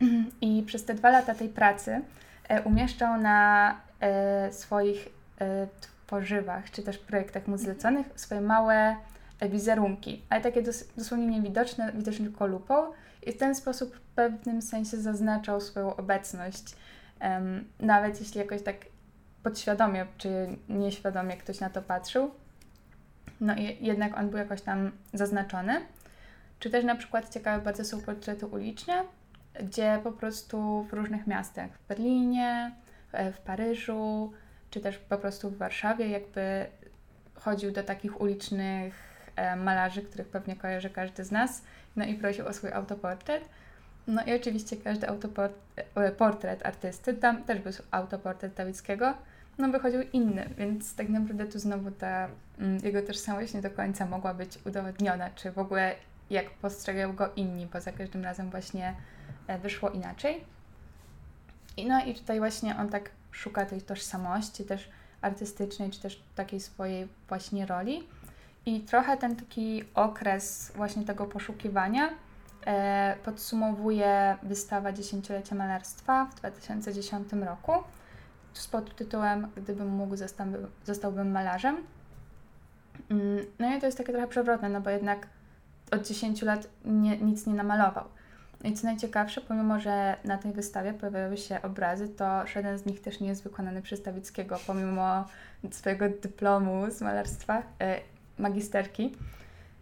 I 0.40 0.62
przez 0.66 0.84
te 0.84 0.94
dwa 0.94 1.10
lata 1.10 1.34
tej 1.34 1.48
pracy 1.48 2.00
e, 2.48 2.62
umieszczał 2.62 3.20
na 3.20 3.76
e, 4.00 4.52
swoich 4.52 5.08
e, 5.40 5.66
tworzywach, 6.06 6.70
czy 6.70 6.82
też 6.82 6.98
projektach 6.98 7.46
mu 7.46 7.58
zleconych 7.58 8.06
swoje 8.14 8.40
małe 8.40 8.96
wizerunki, 9.50 10.22
ale 10.28 10.40
takie 10.40 10.62
dos 10.62 10.84
dosłownie 10.96 11.26
niewidoczne, 11.26 11.92
widoczne 11.92 12.24
tylko 12.24 12.46
lupą 12.46 12.74
i 13.26 13.32
w 13.32 13.36
ten 13.36 13.54
sposób 13.54 13.96
w 13.96 14.00
pewnym 14.00 14.62
sensie 14.62 14.96
zaznaczał 14.96 15.60
swoją 15.60 15.96
obecność. 15.96 16.64
Nawet 17.80 18.20
jeśli 18.20 18.38
jakoś 18.38 18.62
tak 18.62 18.76
podświadomie 19.42 20.06
czy 20.18 20.46
nieświadomie 20.68 21.36
ktoś 21.36 21.60
na 21.60 21.70
to 21.70 21.82
patrzył, 21.82 22.30
no 23.40 23.54
i 23.56 23.86
jednak 23.86 24.18
on 24.18 24.30
był 24.30 24.38
jakoś 24.38 24.62
tam 24.62 24.92
zaznaczony. 25.12 25.80
Czy 26.58 26.70
też 26.70 26.84
na 26.84 26.94
przykład 26.96 27.32
ciekawe 27.34 27.64
bardzo 27.64 27.84
są 27.84 28.00
portrety 28.00 28.46
uliczne, 28.46 29.04
gdzie 29.62 30.00
po 30.04 30.12
prostu 30.12 30.86
w 30.90 30.92
różnych 30.92 31.26
miastach, 31.26 31.70
w 31.70 31.88
Berlinie, 31.88 32.72
w 33.12 33.38
Paryżu, 33.38 34.32
czy 34.70 34.80
też 34.80 34.98
po 34.98 35.18
prostu 35.18 35.50
w 35.50 35.56
Warszawie, 35.56 36.08
jakby 36.08 36.66
chodził 37.34 37.72
do 37.72 37.82
takich 37.82 38.20
ulicznych 38.20 38.94
e, 39.36 39.56
malarzy, 39.56 40.02
których 40.02 40.28
pewnie 40.28 40.56
kojarzy 40.56 40.90
każdy 40.90 41.24
z 41.24 41.30
nas, 41.30 41.62
no 41.96 42.04
i 42.04 42.14
prosił 42.14 42.46
o 42.46 42.52
swój 42.52 42.72
autoportret. 42.72 43.48
No 44.06 44.24
i 44.24 44.34
oczywiście 44.34 44.76
każdy 44.76 45.08
autoportret 45.08 46.62
e, 46.62 46.66
artysty, 46.66 47.14
tam 47.14 47.44
też 47.44 47.60
był 47.60 47.72
autoportret 47.90 48.54
Dawickiego, 48.54 49.14
no 49.60 49.68
wychodził 49.68 50.00
inny, 50.12 50.50
więc 50.58 50.94
tak 50.94 51.08
naprawdę 51.08 51.46
tu 51.46 51.58
znowu 51.58 51.90
ta 51.90 52.28
mm, 52.58 52.78
jego 52.84 53.02
tożsamość 53.02 53.54
nie 53.54 53.62
do 53.62 53.70
końca 53.70 54.06
mogła 54.06 54.34
być 54.34 54.58
udowodniona, 54.66 55.30
czy 55.30 55.50
w 55.52 55.58
ogóle 55.58 55.94
jak 56.30 56.50
postrzegają 56.50 57.14
go 57.14 57.30
inni, 57.36 57.66
bo 57.66 57.80
za 57.80 57.92
każdym 57.92 58.24
razem 58.24 58.50
właśnie 58.50 58.94
e, 59.46 59.58
wyszło 59.58 59.90
inaczej. 59.90 60.44
I 61.76 61.86
no 61.86 62.04
i 62.04 62.14
tutaj 62.14 62.38
właśnie 62.38 62.76
on 62.76 62.88
tak 62.88 63.10
szuka 63.30 63.66
tej 63.66 63.82
tożsamości 63.82 64.64
też 64.64 64.88
artystycznej, 65.22 65.90
czy 65.90 66.00
też 66.00 66.22
takiej 66.34 66.60
swojej 66.60 67.08
właśnie 67.28 67.66
roli. 67.66 68.08
I 68.66 68.80
trochę 68.80 69.16
ten 69.16 69.36
taki 69.36 69.84
okres 69.94 70.72
właśnie 70.76 71.04
tego 71.04 71.26
poszukiwania 71.26 72.10
e, 72.66 73.16
podsumowuje 73.24 74.36
wystawa 74.42 74.92
dziesięciolecia 74.92 75.54
malarstwa 75.54 76.24
w 76.24 76.34
2010 76.34 77.32
roku 77.32 77.72
z 78.52 78.66
podtytułem 78.66 79.48
Gdybym 79.56 79.88
mógł, 79.88 80.16
zostałbym, 80.86 81.30
malarzem. 81.30 81.76
Mm, 83.10 83.44
no 83.58 83.76
i 83.76 83.80
to 83.80 83.86
jest 83.86 83.98
takie 83.98 84.12
trochę 84.12 84.28
przewrotne, 84.28 84.68
no 84.68 84.80
bo 84.80 84.90
jednak 84.90 85.26
od 85.90 86.06
10 86.06 86.42
lat 86.42 86.68
nie, 86.84 87.16
nic 87.16 87.46
nie 87.46 87.54
namalował. 87.54 88.04
I 88.64 88.72
co 88.72 88.86
najciekawsze, 88.86 89.40
pomimo 89.40 89.80
że 89.80 90.16
na 90.24 90.38
tej 90.38 90.52
wystawie 90.52 90.92
pojawiały 90.92 91.36
się 91.36 91.62
obrazy, 91.62 92.08
to 92.08 92.46
żaden 92.46 92.78
z 92.78 92.86
nich 92.86 93.00
też 93.02 93.20
nie 93.20 93.28
jest 93.28 93.42
wykonany 93.42 93.82
przez 93.82 94.00
Stawickiego, 94.00 94.58
pomimo 94.66 95.24
swojego 95.70 96.08
dyplomu 96.08 96.90
z 96.90 97.00
malarstwa, 97.00 97.62
e, 97.80 98.00
magisterki. 98.38 99.16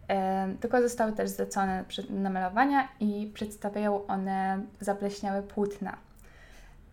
E, 0.07 0.49
tylko 0.59 0.81
zostały 0.81 1.11
też 1.13 1.29
zlecone 1.29 1.83
na 2.09 2.29
malowania 2.29 2.87
i 2.99 3.31
przedstawiają 3.33 4.07
one 4.07 4.61
zapleśniałe 4.79 5.43
płótna. 5.43 5.97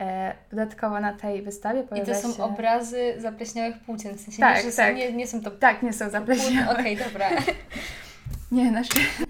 E, 0.00 0.35
dodatkowo 0.50 1.00
na 1.00 1.12
tej 1.12 1.43
wystawie 1.43 1.83
pojawia 1.83 2.15
się... 2.15 2.21
I 2.21 2.23
to 2.23 2.29
są 2.29 2.37
się... 2.37 2.43
obrazy 2.43 3.15
zapleśniałych 3.19 3.79
płótien, 3.79 4.15
w 4.15 4.21
sensie 4.21 4.41
tak, 4.41 4.57
nie, 4.65 4.73
tak. 4.73 4.88
Są, 4.88 4.95
nie, 4.95 5.12
nie 5.12 5.26
są 5.26 5.41
to... 5.43 5.50
Tak, 5.50 5.83
nie 5.83 5.93
są 5.93 6.11
zapleśniałe. 6.11 6.71
Okej, 6.71 6.95
okay, 6.95 7.05
dobra. 7.07 7.31
nie, 8.53 8.71
na 8.71 8.85
szczęście 8.85 9.26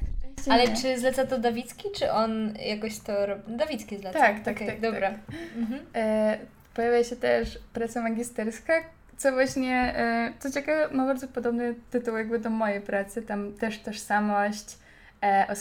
ale 0.50 0.76
czy 0.76 0.98
zleca 0.98 1.26
to 1.26 1.38
Dawicki, 1.38 1.88
czy 1.96 2.12
on 2.12 2.54
jakoś 2.66 2.98
to 2.98 3.26
robi? 3.26 3.56
Dawicki 3.56 3.98
zleca. 3.98 4.18
Tak, 4.18 4.40
tak, 4.40 4.56
okay, 4.56 4.66
tak. 4.66 4.80
Dobra. 4.80 5.10
Tak. 5.10 5.20
Mhm. 5.56 5.80
E, 5.94 6.38
pojawia 6.74 7.04
się 7.04 7.16
też 7.16 7.58
praca 7.72 8.02
magisterska, 8.02 8.72
co 9.16 9.32
właśnie, 9.32 9.94
e, 9.96 10.32
co 10.38 10.50
ciekawe, 10.50 10.94
ma 10.94 11.06
bardzo 11.06 11.28
podobny 11.28 11.74
tytuł 11.90 12.16
jakby 12.16 12.38
do 12.38 12.50
mojej 12.50 12.80
pracy. 12.80 13.22
Tam 13.22 13.52
też 13.52 13.78
tożsamość, 13.78 14.78
e, 15.22 15.54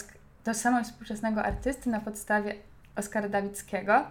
tożsamość 0.44 0.90
współczesnego 0.90 1.42
artysty 1.42 1.90
na 1.90 2.00
podstawie 2.00 2.54
Oskara 2.96 3.28
Dawickiego. 3.28 4.04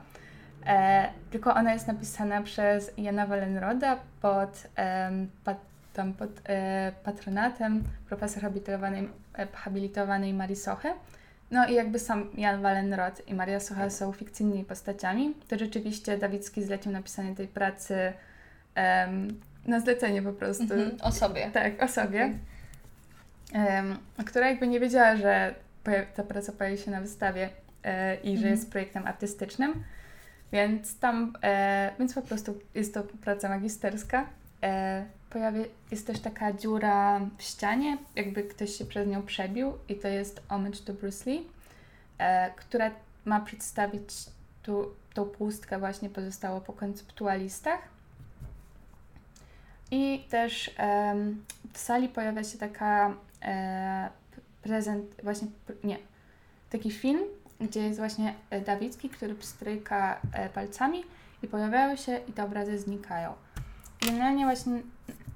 E, 0.67 1.09
tylko 1.31 1.53
ona 1.53 1.73
jest 1.73 1.87
napisana 1.87 2.41
przez 2.41 2.91
Jana 2.97 3.27
Wallenroda 3.27 3.99
pod, 4.21 4.67
e, 4.77 5.11
tam 5.93 6.13
pod 6.13 6.29
e, 6.49 6.91
patronatem 7.03 7.83
profesor 8.07 8.43
habilitowanej 8.43 9.09
E, 9.37 9.47
habilitowanej 9.53 10.33
Marii 10.33 10.55
Sochy. 10.55 10.89
No 11.51 11.67
i 11.67 11.73
jakby 11.73 11.99
sam 11.99 12.29
Jan 12.37 12.61
Wallenrod 12.61 13.27
i 13.27 13.33
Maria 13.33 13.59
Socha 13.59 13.89
są 13.89 14.11
fikcyjnymi 14.11 14.63
postaciami, 14.63 15.33
to 15.47 15.57
rzeczywiście 15.57 16.17
Dawicki 16.17 16.63
zlecił 16.63 16.91
napisanie 16.91 17.35
tej 17.35 17.47
pracy 17.47 18.13
um, 19.05 19.27
na 19.65 19.79
zlecenie 19.79 20.21
po 20.21 20.33
prostu. 20.33 20.63
Mhm, 20.63 20.91
o 21.01 21.11
sobie. 21.11 21.51
Tak, 21.53 21.83
o 21.83 21.87
sobie. 21.87 22.33
Um, 23.53 23.97
która 24.25 24.49
jakby 24.49 24.67
nie 24.67 24.79
wiedziała, 24.79 25.15
że 25.15 25.55
ta 26.15 26.23
praca 26.23 26.51
pojawi 26.51 26.77
się 26.77 26.91
na 26.91 27.01
wystawie 27.01 27.49
e, 27.83 28.15
i 28.15 28.27
że 28.27 28.31
mhm. 28.31 28.51
jest 28.51 28.71
projektem 28.71 29.07
artystycznym. 29.07 29.83
Więc 30.55 30.99
tam, 30.99 31.33
e, 31.43 31.93
więc 31.99 32.13
po 32.13 32.21
prostu 32.21 32.59
jest 32.75 32.93
to 32.93 33.03
praca 33.03 33.49
magisterska. 33.49 34.29
E, 34.63 35.05
pojawia, 35.29 35.63
jest 35.91 36.07
też 36.07 36.19
taka 36.19 36.53
dziura 36.53 37.19
w 37.37 37.43
ścianie, 37.43 37.97
jakby 38.15 38.43
ktoś 38.43 38.69
się 38.69 38.85
przez 38.85 39.07
nią 39.07 39.23
przebił 39.23 39.73
i 39.89 39.95
to 39.95 40.07
jest 40.07 40.41
homage 40.47 40.79
do 40.85 40.93
Bruce 40.93 41.31
Lee, 41.31 41.47
e, 42.17 42.51
która 42.51 42.91
ma 43.25 43.39
przedstawić 43.39 44.09
tu, 44.63 44.95
tą 45.13 45.25
pustkę 45.25 45.79
właśnie 45.79 46.09
pozostało 46.09 46.61
po 46.61 46.73
konceptualistach. 46.73 47.79
I 49.91 50.25
też 50.29 50.71
e, 50.79 51.15
w 51.73 51.77
sali 51.77 52.09
pojawia 52.09 52.43
się 52.43 52.57
taka 52.57 53.13
e, 53.41 54.09
prezent, 54.61 55.05
właśnie, 55.23 55.47
nie, 55.83 55.97
taki 56.69 56.91
film, 56.91 57.21
gdzie 57.59 57.81
jest 57.81 57.99
właśnie 57.99 58.33
Dawicki, 58.65 59.09
który 59.09 59.35
pstryka 59.35 60.21
e, 60.33 60.49
palcami 60.49 61.03
i 61.43 61.47
pojawiają 61.47 61.95
się 61.95 62.19
i 62.29 62.33
te 62.33 62.43
obrazy 62.43 62.79
znikają. 62.79 63.33
Generalnie 64.01 64.45
właśnie 64.45 64.81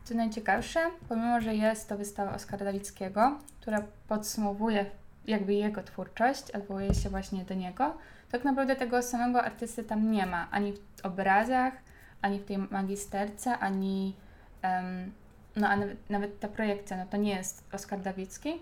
co 0.03 0.15
najciekawsze, 0.15 0.79
pomimo, 1.09 1.41
że 1.41 1.55
jest 1.55 1.89
to 1.89 1.97
wystawa 1.97 2.35
Oskara 2.35 2.65
Dawickiego, 2.65 3.39
która 3.61 3.83
podsumowuje 4.07 4.85
jakby 5.27 5.53
jego 5.53 5.83
twórczość, 5.83 6.51
odwołuje 6.51 6.93
się 6.93 7.09
właśnie 7.09 7.45
do 7.45 7.53
niego, 7.53 7.97
tak 8.31 8.43
naprawdę 8.43 8.75
tego 8.75 9.01
samego 9.01 9.43
artysty 9.43 9.83
tam 9.83 10.11
nie 10.11 10.25
ma, 10.25 10.47
ani 10.51 10.73
w 10.73 11.05
obrazach, 11.05 11.73
ani 12.21 12.39
w 12.39 12.45
tej 12.45 12.57
magisterce, 12.57 13.57
ani 13.57 14.15
um, 14.63 15.11
no, 15.55 15.67
a 15.67 15.75
nawet, 15.75 16.09
nawet 16.09 16.39
ta 16.39 16.47
projekcja, 16.47 16.97
no 16.97 17.05
to 17.05 17.17
nie 17.17 17.35
jest 17.35 17.63
Oskar 17.73 17.99
Dawicki, 17.99 18.61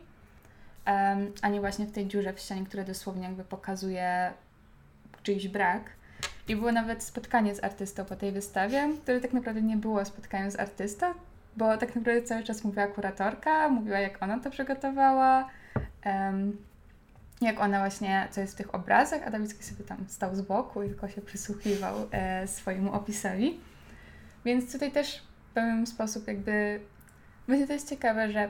um, 0.87 1.33
ani 1.41 1.59
właśnie 1.59 1.85
w 1.85 1.91
tej 1.91 2.07
dziurze 2.07 2.33
w 2.33 2.39
ścianie, 2.39 2.65
która 2.65 2.83
dosłownie 2.83 3.23
jakby 3.23 3.43
pokazuje 3.43 4.33
czyjś 5.23 5.47
brak. 5.47 5.83
I 6.47 6.55
było 6.55 6.71
nawet 6.71 7.03
spotkanie 7.03 7.55
z 7.55 7.63
artystą 7.63 8.05
po 8.05 8.15
tej 8.15 8.31
wystawie, 8.31 8.89
które 9.03 9.21
tak 9.21 9.33
naprawdę 9.33 9.61
nie 9.61 9.77
było 9.77 10.05
spotkaniem 10.05 10.51
z 10.51 10.59
artystą, 10.59 11.05
bo 11.57 11.77
tak 11.77 11.95
naprawdę 11.95 12.21
cały 12.21 12.43
czas 12.43 12.63
mówiła 12.63 12.87
kuratorka, 12.87 13.69
mówiła 13.69 13.99
jak 13.99 14.23
ona 14.23 14.39
to 14.39 14.49
przygotowała, 14.49 15.49
um, 16.05 16.57
jak 17.41 17.59
ona 17.59 17.79
właśnie, 17.79 18.27
co 18.31 18.41
jest 18.41 18.53
w 18.53 18.57
tych 18.57 18.75
obrazach, 18.75 19.21
a 19.25 19.31
Dawidski 19.31 19.63
sobie 19.63 19.83
tam 19.83 19.97
stał 20.07 20.35
z 20.35 20.41
boku 20.41 20.83
i 20.83 20.87
tylko 20.87 21.09
się 21.09 21.21
przysłuchiwał 21.21 21.95
e, 22.11 22.47
swojemu 22.47 22.93
opisowi. 22.93 23.59
Więc 24.45 24.71
tutaj 24.71 24.91
też 24.91 25.23
w 25.51 25.53
pewien 25.53 25.87
sposób 25.87 26.27
jakby, 26.27 26.79
będzie 27.47 27.67
to 27.67 27.73
jest 27.73 27.89
ciekawe, 27.89 28.31
że 28.31 28.49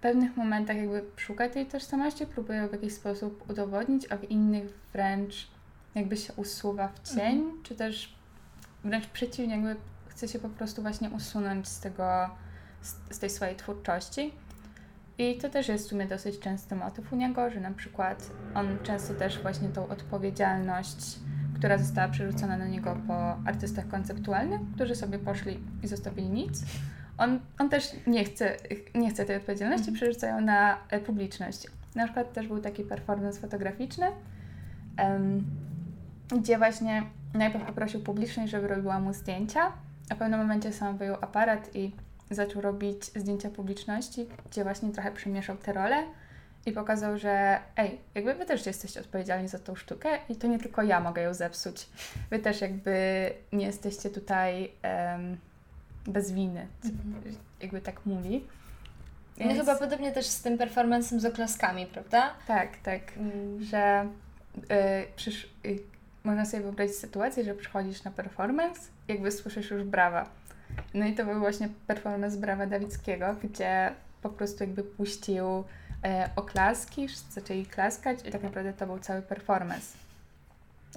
pewnych 0.00 0.36
momentach 0.36 0.76
jakby 0.76 1.04
szuka 1.16 1.48
tej 1.48 1.66
tożsamości, 1.66 2.26
próbuje 2.26 2.68
w 2.68 2.72
jakiś 2.72 2.92
sposób 2.92 3.50
udowodnić, 3.50 4.06
a 4.10 4.16
w 4.16 4.30
innych 4.30 4.66
wręcz 4.92 5.48
jakby 5.94 6.16
się 6.16 6.32
usuwa 6.32 6.88
w 6.88 7.14
cień, 7.14 7.38
mhm. 7.38 7.62
czy 7.62 7.74
też 7.74 8.18
wręcz 8.84 9.06
przeciwnie, 9.06 9.54
jakby 9.54 9.76
chce 10.08 10.28
się 10.28 10.38
po 10.38 10.48
prostu 10.48 10.82
właśnie 10.82 11.10
usunąć 11.10 11.68
z 11.68 11.80
tego, 11.80 12.30
z, 12.82 12.94
z 13.10 13.18
tej 13.18 13.30
swojej 13.30 13.56
twórczości. 13.56 14.32
I 15.18 15.38
to 15.38 15.48
też 15.48 15.68
jest 15.68 15.86
w 15.86 15.88
sumie 15.88 16.06
dosyć 16.06 16.38
częsty 16.38 16.74
motyw 16.74 17.12
u 17.12 17.16
niego, 17.16 17.50
że 17.50 17.60
na 17.60 17.70
przykład 17.70 18.30
on 18.54 18.78
często 18.82 19.14
też 19.14 19.42
właśnie 19.42 19.68
tą 19.68 19.88
odpowiedzialność, 19.88 21.18
która 21.54 21.78
została 21.78 22.08
przerzucona 22.08 22.56
na 22.56 22.66
niego 22.66 22.96
po 23.06 23.36
artystach 23.46 23.88
konceptualnych, 23.88 24.60
którzy 24.74 24.96
sobie 24.96 25.18
poszli 25.18 25.60
i 25.82 25.88
zostawili 25.88 26.28
nic, 26.28 26.62
on, 27.18 27.40
on 27.58 27.68
też 27.68 27.92
nie 28.06 28.24
chce, 28.24 28.56
nie 28.94 29.10
chce 29.10 29.24
tej 29.24 29.36
odpowiedzialności, 29.36 29.88
mhm. 29.88 29.96
przerzucają 29.96 30.40
na 30.40 30.78
e, 30.90 31.00
publiczność. 31.00 31.66
Na 31.94 32.04
przykład 32.04 32.32
też 32.32 32.48
był 32.48 32.60
taki 32.60 32.84
performance 32.84 33.40
fotograficzny, 33.40 34.06
um, 34.98 35.44
gdzie 36.40 36.58
właśnie 36.58 37.02
najpierw 37.34 37.64
poprosił 37.64 38.00
publiczność, 38.00 38.52
żeby 38.52 38.68
robiła 38.68 39.00
mu 39.00 39.12
zdjęcia, 39.12 39.72
a 40.10 40.14
w 40.14 40.18
pewnym 40.18 40.40
momencie 40.40 40.72
sam 40.72 40.98
wyjął 40.98 41.16
aparat 41.20 41.76
i 41.76 41.92
zaczął 42.30 42.62
robić 42.62 43.04
zdjęcia 43.04 43.50
publiczności, 43.50 44.26
gdzie 44.50 44.64
właśnie 44.64 44.92
trochę 44.92 45.12
przemieszał 45.12 45.56
te 45.56 45.72
role 45.72 46.04
i 46.66 46.72
pokazał, 46.72 47.18
że 47.18 47.60
ej, 47.76 48.00
jakby 48.14 48.34
wy 48.34 48.46
też 48.46 48.66
jesteście 48.66 49.00
odpowiedzialni 49.00 49.48
za 49.48 49.58
tą 49.58 49.74
sztukę 49.74 50.08
i 50.28 50.36
to 50.36 50.46
nie 50.46 50.58
tylko 50.58 50.82
ja 50.82 51.00
mogę 51.00 51.22
ją 51.22 51.34
zepsuć. 51.34 51.88
Wy 52.30 52.38
też 52.38 52.60
jakby 52.60 52.92
nie 53.52 53.66
jesteście 53.66 54.10
tutaj 54.10 54.70
um, 54.84 55.36
bez 56.06 56.32
winy, 56.32 56.66
mhm. 56.84 57.36
jakby 57.60 57.80
tak 57.80 58.06
mówi. 58.06 58.44
Więc... 59.38 59.50
No 59.52 59.60
chyba 59.60 59.76
podobnie 59.76 60.12
też 60.12 60.26
z 60.26 60.42
tym 60.42 60.58
performancem 60.58 61.20
z 61.20 61.24
oklaskami, 61.24 61.86
prawda? 61.86 62.34
Tak, 62.46 62.76
tak. 62.76 63.00
Mm. 63.16 63.62
Że 63.64 64.08
y, 64.56 65.16
przysz, 65.16 65.44
y, 65.66 65.78
można 66.24 66.44
sobie 66.44 66.62
wyobrazić 66.62 66.96
sytuację, 66.96 67.44
że 67.44 67.54
przychodzisz 67.54 68.04
na 68.04 68.10
performance, 68.10 68.80
jakby 69.08 69.32
słyszysz 69.32 69.70
już 69.70 69.84
brawa. 69.84 70.30
No 70.94 71.06
i 71.06 71.14
to 71.14 71.24
był 71.24 71.38
właśnie 71.38 71.68
performance 71.86 72.36
brawa 72.36 72.66
Dawickiego, 72.66 73.36
gdzie 73.42 73.92
po 74.22 74.28
prostu 74.28 74.64
jakby 74.64 74.82
puścił 74.82 75.64
e, 76.04 76.30
oklaski, 76.36 77.08
wszyscy 77.08 77.40
zaczęli 77.40 77.66
klaskać 77.66 78.18
i 78.26 78.30
tak 78.30 78.42
naprawdę 78.42 78.72
to 78.72 78.86
był 78.86 78.98
cały 78.98 79.22
performance. 79.22 79.98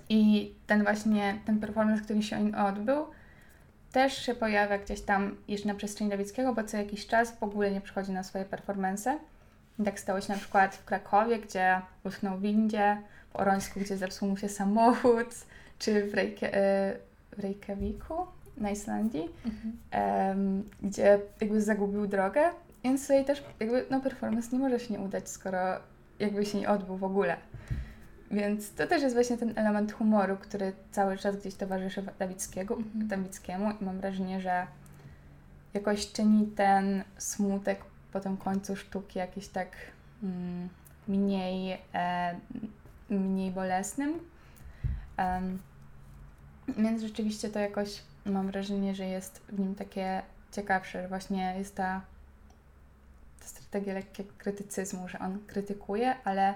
I 0.10 0.52
ten 0.68 0.84
właśnie, 0.84 1.40
ten 1.46 1.60
performance, 1.60 2.04
który 2.04 2.24
się 2.24 2.52
odbył, 2.58 3.06
też 3.92 4.26
się 4.26 4.36
pojawia 4.36 4.78
gdzieś 4.78 5.02
tam 5.02 5.36
jeszcze 5.48 5.68
na 5.68 5.76
przestrzeni 5.76 6.10
Dawickiego, 6.10 6.54
bo 6.54 6.64
co 6.64 6.78
jakiś 6.78 7.08
czas 7.08 7.32
w 7.32 7.44
ogóle 7.44 7.72
nie 7.72 7.82
przychodzi 7.82 8.12
na 8.12 8.24
swoje 8.24 8.46
performance. 8.46 9.18
I 9.80 9.84
tak 9.84 10.00
stało 10.00 10.22
się 10.22 10.34
na 10.34 10.40
przykład 10.40 10.76
w 10.76 10.86
Krakowie, 10.86 11.40
gdzie 11.40 11.82
utknął 12.04 12.38
w 12.38 12.42
windzie, 12.42 12.98
w 13.34 13.36
Orońsku, 13.36 13.80
gdzie 13.80 13.98
zepsuł 13.98 14.30
mu 14.30 14.38
się 14.38 14.50
samochód, 14.50 15.28
czy 15.80 16.08
w, 16.08 16.18
e, 16.18 16.98
w 17.38 17.40
Reykjaviku 17.40 18.28
na 18.58 18.72
Islandii, 18.72 19.30
mhm. 19.46 19.78
um, 20.30 20.64
gdzie 20.82 21.20
jakby 21.42 21.62
zagubił 21.62 22.08
drogę. 22.08 22.42
Więc 22.84 23.02
tutaj 23.02 23.26
też 23.26 23.44
jakby 23.60 23.86
no 23.90 24.02
performance 24.02 24.50
nie 24.52 24.60
może 24.60 24.80
się 24.80 24.94
nie 24.94 25.00
udać, 25.00 25.30
skoro 25.30 25.60
jakby 26.20 26.46
się 26.46 26.58
nie 26.60 26.70
odbył 26.70 26.98
w 26.98 27.04
ogóle. 27.04 27.38
Więc 28.32 28.74
to 28.74 28.88
też 28.88 29.02
jest 29.02 29.16
właśnie 29.16 29.38
ten 29.38 29.54
element 29.56 29.92
humoru, 29.92 30.38
który 30.38 30.74
cały 30.92 31.18
czas 31.18 31.36
gdzieś 31.36 31.56
towarzyszy 31.56 32.04
Dawickiego, 32.20 32.76
mhm. 32.76 33.08
Dawickiemu 33.08 33.72
i 33.82 33.84
mam 33.84 34.00
wrażenie, 34.00 34.42
że 34.42 34.68
jakoś 35.74 36.12
czyni 36.12 36.48
ten 36.48 37.04
smutek 37.18 37.80
po 38.14 38.20
tym 38.20 38.38
końcu 38.38 38.76
sztuki 38.76 39.20
jakiś 39.20 39.48
tak 39.48 39.68
mm, 40.24 40.70
mniej, 41.08 41.78
e, 41.94 42.36
mniej 43.10 43.52
bolesnym. 43.52 44.20
Um, 45.18 45.60
więc 46.78 47.02
rzeczywiście 47.02 47.50
to 47.50 47.60
jakoś 47.60 48.02
mam 48.26 48.48
wrażenie, 48.48 48.96
że 48.96 49.06
jest 49.06 49.42
w 49.50 49.60
nim 49.60 49.76
takie 49.76 50.22
ciekawsze, 50.52 51.02
że 51.02 51.08
właśnie 51.08 51.56
jest 51.58 51.76
ta, 51.76 52.02
ta 53.40 53.46
strategia 53.46 53.94
lekkiego 53.94 54.30
krytycyzmu, 54.38 55.08
że 55.08 55.20
on 55.20 55.40
krytykuje, 55.48 56.16
ale 56.24 56.54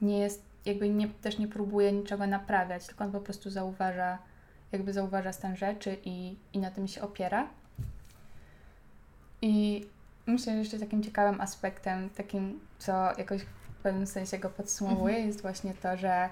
nie 0.00 0.18
jest 0.18 0.49
jakby 0.64 0.88
nie, 0.88 1.08
też 1.08 1.38
nie 1.38 1.48
próbuje 1.48 1.92
niczego 1.92 2.26
naprawiać, 2.26 2.86
tylko 2.86 3.04
on 3.04 3.12
po 3.12 3.20
prostu 3.20 3.50
zauważa, 3.50 4.18
jakby 4.72 4.92
zauważa 4.92 5.32
stan 5.32 5.56
rzeczy 5.56 5.96
i, 6.04 6.36
i 6.52 6.58
na 6.58 6.70
tym 6.70 6.88
się 6.88 7.02
opiera. 7.02 7.48
I 9.42 9.86
myślę, 10.26 10.52
że 10.52 10.58
jeszcze 10.58 10.78
takim 10.78 11.02
ciekawym 11.02 11.40
aspektem, 11.40 12.10
takim, 12.10 12.60
co 12.78 12.92
jakoś 13.18 13.42
w 13.42 13.82
pewnym 13.82 14.06
sensie 14.06 14.38
go 14.38 14.50
podsumowuje, 14.50 15.14
mhm. 15.14 15.26
jest 15.26 15.42
właśnie 15.42 15.74
to, 15.74 15.96
że 15.96 16.28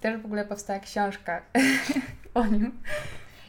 też 0.00 0.20
w 0.20 0.24
ogóle 0.26 0.44
powstała 0.44 0.78
książka 0.78 1.42
o 2.34 2.46
nim. 2.46 2.82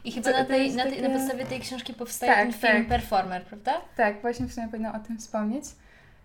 I 0.04 0.12
chyba 0.12 0.32
na, 0.32 0.46
tej, 0.46 0.76
na, 0.76 0.84
tej, 0.84 0.92
takie... 0.92 1.10
na 1.10 1.20
podstawie 1.20 1.46
tej 1.46 1.60
książki 1.60 1.94
powstaje 1.94 2.32
tak, 2.32 2.42
ten 2.42 2.54
film 2.54 2.86
tak. 2.86 2.88
Performer, 2.88 3.46
prawda? 3.46 3.82
Tak, 3.96 4.22
właśnie 4.22 4.46
w 4.46 4.54
sumie 4.54 4.68
powinnam 4.68 4.96
o 4.96 5.00
tym 5.00 5.18
wspomnieć 5.18 5.66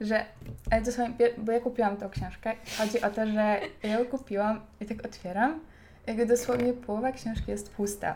że 0.01 0.25
ale 0.71 0.83
dosłownie, 0.83 1.15
bo 1.39 1.53
ja 1.53 1.61
kupiłam 1.61 1.97
tą 1.97 2.11
książkę. 2.11 2.53
Chodzi 2.79 3.03
o 3.03 3.11
to, 3.11 3.27
że 3.27 3.61
ja 3.83 3.99
ją 3.99 4.05
kupiłam 4.05 4.61
i 4.81 4.87
tak 4.87 5.05
otwieram, 5.05 5.61
jakby 6.07 6.27
dosłownie 6.27 6.73
połowa 6.73 7.13
książki 7.13 7.51
jest 7.51 7.71
pusta. 7.71 8.15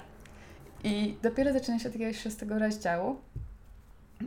I 0.85 1.17
dopiero 1.23 1.53
zaczyna 1.53 1.79
się 1.79 1.89
od 1.89 1.95
jakiegoś 1.95 2.23
szóstego 2.23 2.59
rozdziału. 2.59 3.17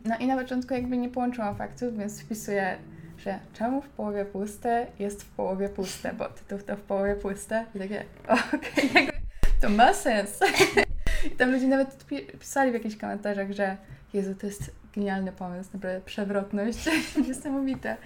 No 0.05 0.17
i 0.17 0.27
na 0.27 0.37
początku 0.37 0.73
jakby 0.73 0.97
nie 0.97 1.09
połączyłam 1.09 1.55
faktów, 1.55 1.97
więc 1.97 2.21
wpisuję, 2.21 2.77
że 3.17 3.39
czemu 3.53 3.81
w 3.81 3.89
połowie 3.89 4.25
puste 4.25 4.87
jest 4.99 5.23
w 5.23 5.29
połowie 5.29 5.69
puste, 5.69 6.13
bo 6.13 6.25
tytuł 6.25 6.59
to 6.59 6.77
w 6.77 6.81
połowie 6.81 7.15
puste. 7.15 7.65
I 7.75 7.79
takie, 7.79 8.05
okej, 8.27 8.89
okay, 8.91 9.21
to 9.61 9.69
ma 9.69 9.93
sens. 9.93 10.39
I 11.27 11.29
tam 11.29 11.51
ludzie 11.51 11.67
nawet 11.67 12.05
pisali 12.39 12.71
w 12.71 12.73
jakichś 12.73 12.95
komentarzach, 12.95 13.51
że 13.51 13.77
Jezu, 14.13 14.35
to 14.35 14.47
jest 14.47 14.71
genialny 14.95 15.31
pomysł, 15.31 15.69
naprawdę 15.73 16.01
przewrotność, 16.01 16.89
niesamowite. 17.27 17.97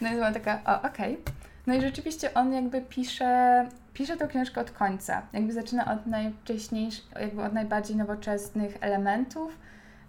No 0.00 0.08
i 0.08 0.14
była 0.14 0.32
taka, 0.32 0.60
o, 0.66 0.82
okej. 0.88 1.12
Okay. 1.12 1.34
No 1.66 1.74
i 1.74 1.80
rzeczywiście 1.80 2.34
on 2.34 2.52
jakby 2.52 2.80
pisze, 2.80 3.66
pisze 3.94 4.16
tą 4.16 4.28
książkę 4.28 4.60
od 4.60 4.70
końca. 4.70 5.22
Jakby 5.32 5.52
zaczyna 5.52 5.92
od 5.92 6.06
najwcześniejszych, 6.06 7.04
jakby 7.20 7.42
od 7.42 7.52
najbardziej 7.52 7.96
nowoczesnych 7.96 8.78
elementów, 8.80 9.58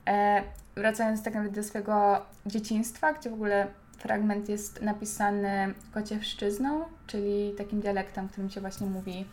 e, 0.08 0.44
wracając 0.76 1.24
tak 1.24 1.34
naprawdę 1.34 1.62
do 1.62 1.68
swojego 1.68 2.26
dzieciństwa, 2.46 3.14
gdzie 3.14 3.30
w 3.30 3.34
ogóle 3.34 3.68
fragment 3.98 4.50
jest 4.50 4.82
napisany 4.82 5.74
kociewszczyzną, 5.92 6.86
czyli 7.08 7.54
takim 7.58 7.80
dialektem, 7.80 8.30
którym 8.30 8.50
się 8.50 8.62
właśnie 8.62 8.88
mówi 8.88 9.26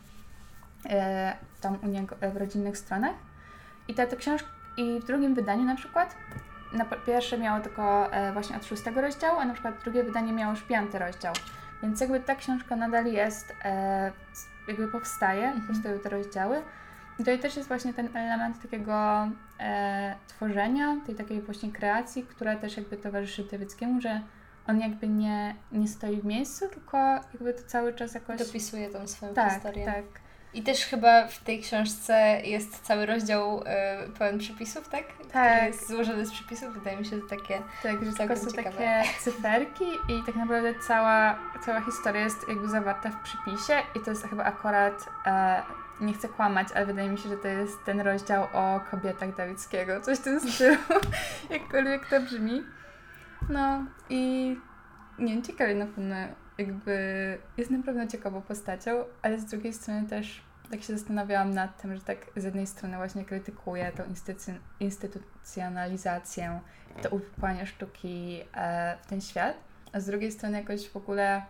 e, 0.91 1.37
tam 1.61 1.79
u 1.83 1.87
niego 1.87 2.17
w 2.33 2.37
rodzinnych 2.37 2.79
stronach. 2.79 3.15
I 3.89 3.95
ta, 3.95 4.07
ta 4.07 4.17
książka, 4.17 4.49
i 4.77 5.01
w 5.01 5.07
drugim 5.07 5.35
wydaniu 5.35 5.65
na 5.65 5.77
przykład 5.77 6.15
na 6.73 6.85
pierwsze 6.85 7.39
miało 7.39 7.61
tylko 7.61 8.13
e, 8.13 8.33
właśnie 8.33 8.57
od 8.57 8.65
szóstego 8.65 9.01
rozdziału, 9.01 9.39
a 9.39 9.45
na 9.45 9.53
przykład 9.53 9.75
drugie 9.85 10.05
wydanie 10.05 10.33
miało 10.33 10.53
już 10.53 10.63
piąty 10.63 10.99
rozdział. 10.99 11.35
Więc 11.83 12.01
jakby 12.01 12.21
ta 12.21 12.35
książka 12.35 12.77
nadal 12.77 13.07
jest, 13.07 13.55
e, 13.65 14.13
jakby 14.69 14.89
powstaje, 14.89 15.45
mhm. 15.45 15.67
powstają 15.67 15.99
te 15.99 16.09
rozdziały. 16.09 16.63
I 17.19 17.25
to 17.25 17.39
też 17.39 17.57
jest 17.57 17.69
właśnie 17.69 17.95
ten 17.95 18.17
element 18.17 18.63
takiego 18.63 19.29
e, 19.61 20.15
tworzenia, 20.29 20.97
tej 21.07 21.15
takiej 21.15 21.43
właśnie 21.43 21.73
kreacji, 21.73 22.23
która 22.23 22.57
też 22.57 22.77
jakby 22.77 22.97
towarzyszy 22.97 23.45
Tywyckiemu, 23.45 24.01
że 24.01 24.21
on 24.67 24.81
jakby 24.81 25.09
nie, 25.09 25.55
nie 25.73 25.89
stoi 25.89 26.21
w 26.21 26.25
miejscu, 26.25 26.69
tylko 26.69 26.99
jakby 27.09 27.55
to 27.55 27.63
cały 27.67 27.95
czas 27.95 28.15
jakoś... 28.15 28.39
Dopisuje 28.39 28.89
tą 28.89 29.09
swoją 29.09 29.35
tak, 29.35 29.53
historię. 29.53 29.85
Tak, 29.85 30.05
i 30.55 30.63
też 30.63 30.85
chyba 30.85 31.29
w 31.29 31.39
tej 31.39 31.61
książce 31.61 32.41
jest 32.45 32.81
cały 32.83 33.07
rozdział 33.07 33.63
y, 33.63 33.65
pełen 34.19 34.39
przepisów, 34.39 34.89
tak? 34.89 35.05
Tak. 35.33 35.53
Który 35.57 35.67
jest 35.67 35.89
złożony 35.89 36.27
z 36.27 36.33
przepisów. 36.33 36.75
Wydaje 36.75 36.97
mi 36.97 37.05
się, 37.05 37.17
że 37.17 37.23
takie 37.31 37.63
Tak, 37.83 38.05
że 38.05 38.13
tylko 38.13 38.37
są 38.37 38.51
ciekawe. 38.51 38.71
takie 38.77 39.05
cyferki 39.21 39.85
i 39.85 40.23
tak 40.27 40.35
naprawdę 40.37 40.75
cała, 40.87 41.39
cała 41.67 41.81
historia 41.81 42.21
jest 42.21 42.49
jakby 42.49 42.69
zawarta 42.69 43.11
w 43.11 43.23
przypisie 43.23 43.75
i 43.97 44.01
to 44.01 44.11
jest 44.11 44.27
chyba 44.29 44.45
akurat, 44.45 45.07
e, 45.27 45.63
nie 46.01 46.13
chcę 46.13 46.29
kłamać, 46.29 46.69
ale 46.75 46.87
wydaje 46.87 47.09
mi 47.09 47.19
się, 47.19 47.29
że 47.29 47.37
to 47.37 47.49
jest 47.49 47.85
ten 47.85 48.01
rozdział 48.01 48.45
o 48.53 48.81
kobietach 48.91 49.37
Dawickiego. 49.37 50.01
Coś 50.01 50.19
w 50.19 50.23
tym 50.23 50.41
stylu, 50.51 50.77
jakkolwiek 51.51 52.07
to 52.07 52.21
brzmi. 52.21 52.63
No 53.49 53.85
i 54.09 54.57
nie 55.19 55.35
wiem, 55.35 55.43
ciekawie 55.43 55.75
na 55.75 55.87
pewno 55.87 56.17
jakby 56.61 57.38
jest 57.57 57.70
naprawdę 57.70 58.09
ciekawą 58.09 58.42
postacią, 58.42 59.05
ale 59.23 59.40
z 59.40 59.44
drugiej 59.44 59.73
strony 59.73 60.09
też 60.09 60.42
tak 60.70 60.83
się 60.83 60.92
zastanawiałam 60.99 61.55
nad 61.55 61.83
tym, 61.83 61.96
że 61.96 62.03
tak 62.03 62.27
z 62.37 62.44
jednej 62.44 62.66
strony 62.66 62.96
właśnie 62.96 63.25
krytykuje 63.25 63.92
tą 63.92 64.05
instytuc 64.05 64.46
instytucjonalizację, 64.81 66.61
to 67.03 67.09
uwikłanie 67.09 67.66
sztuki 67.66 68.40
e, 68.55 68.96
w 69.03 69.07
ten 69.07 69.20
świat, 69.20 69.57
a 69.92 70.01
z 70.01 70.07
drugiej 70.07 70.33
strony 70.33 70.59
jakoś 70.59 70.88
w 70.88 70.96
ogóle 70.96 71.42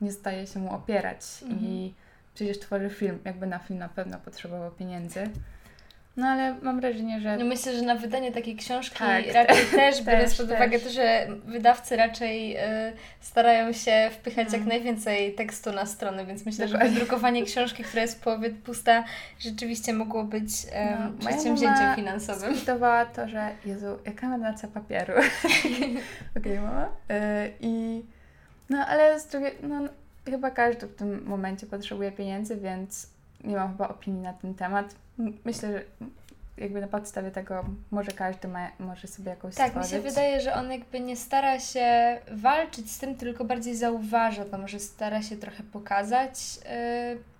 nie 0.00 0.12
staje 0.12 0.46
się 0.46 0.58
mu 0.58 0.74
opierać 0.74 1.22
mhm. 1.42 1.60
i 1.62 1.94
przecież 2.34 2.58
tworzy 2.58 2.90
film, 2.90 3.18
jakby 3.24 3.46
na 3.46 3.58
film 3.58 3.78
na 3.78 3.88
pewno 3.88 4.18
potrzebował 4.18 4.70
pieniędzy. 4.70 5.30
No 6.16 6.26
ale 6.26 6.54
mam 6.62 6.80
wrażenie, 6.80 7.20
że. 7.20 7.36
No 7.36 7.44
myślę, 7.44 7.76
że 7.76 7.82
na 7.82 7.94
wydanie 7.94 8.32
takiej 8.32 8.56
książki 8.56 8.98
tak, 8.98 9.26
raczej 9.34 9.64
też, 9.64 10.02
biorąc 10.02 10.34
pod 10.34 10.46
uwagę 10.50 10.78
to, 10.78 10.90
że 10.90 11.26
wydawcy 11.44 11.96
raczej 11.96 12.56
y, 12.56 12.60
starają 13.20 13.72
się 13.72 14.10
wpychać 14.12 14.46
jak 14.46 14.54
mm. 14.54 14.68
najwięcej 14.68 15.34
tekstu 15.34 15.72
na 15.72 15.86
stronę, 15.86 16.26
więc 16.26 16.46
myślę, 16.46 16.66
Dokładnie. 16.66 16.88
że 16.88 16.94
wydrukowanie 16.94 17.44
książki, 17.44 17.84
która 17.84 18.02
jest 18.02 18.18
w 18.18 18.20
połowie 18.20 18.50
pusta, 18.50 19.04
rzeczywiście 19.38 19.92
mogło 19.92 20.24
być 20.24 20.48
um, 20.74 21.18
no, 21.22 21.28
przedsięwzięciem 21.28 21.94
finansowym. 21.96 22.54
Skwitowała 22.54 23.06
to, 23.06 23.28
że 23.28 23.50
Jezu, 23.64 23.98
jaka 24.06 24.28
marnacja 24.28 24.68
papieru. 24.68 25.12
Okej, 26.36 26.58
okay, 26.58 26.60
mama. 26.60 26.86
Y, 26.86 27.52
I 27.60 28.02
no 28.70 28.86
ale 28.86 29.20
z 29.20 29.26
drugiej, 29.26 29.52
no 29.62 29.80
chyba 30.24 30.50
każdy 30.50 30.86
w 30.86 30.96
tym 30.96 31.24
momencie 31.26 31.66
potrzebuje 31.66 32.12
pieniędzy, 32.12 32.56
więc 32.56 33.15
nie 33.44 33.56
mam 33.56 33.68
chyba 33.68 33.88
opinii 33.88 34.22
na 34.22 34.32
ten 34.32 34.54
temat 34.54 34.94
myślę, 35.44 35.72
że 35.72 35.82
jakby 36.58 36.80
na 36.80 36.86
podstawie 36.86 37.30
tego 37.30 37.64
może 37.90 38.12
każdy 38.12 38.48
ma, 38.48 38.68
może 38.78 39.08
sobie 39.08 39.30
jakąś 39.30 39.54
Tak, 39.54 39.68
stworzyć. 39.68 39.92
mi 39.92 39.98
się 39.98 40.02
wydaje, 40.02 40.40
że 40.40 40.54
on 40.54 40.72
jakby 40.72 41.00
nie 41.00 41.16
stara 41.16 41.60
się 41.60 42.18
walczyć 42.32 42.90
z 42.90 42.98
tym, 42.98 43.14
tylko 43.14 43.44
bardziej 43.44 43.76
zauważa 43.76 44.44
to, 44.44 44.58
może 44.58 44.80
stara 44.80 45.22
się 45.22 45.36
trochę 45.36 45.62
pokazać, 45.62 46.38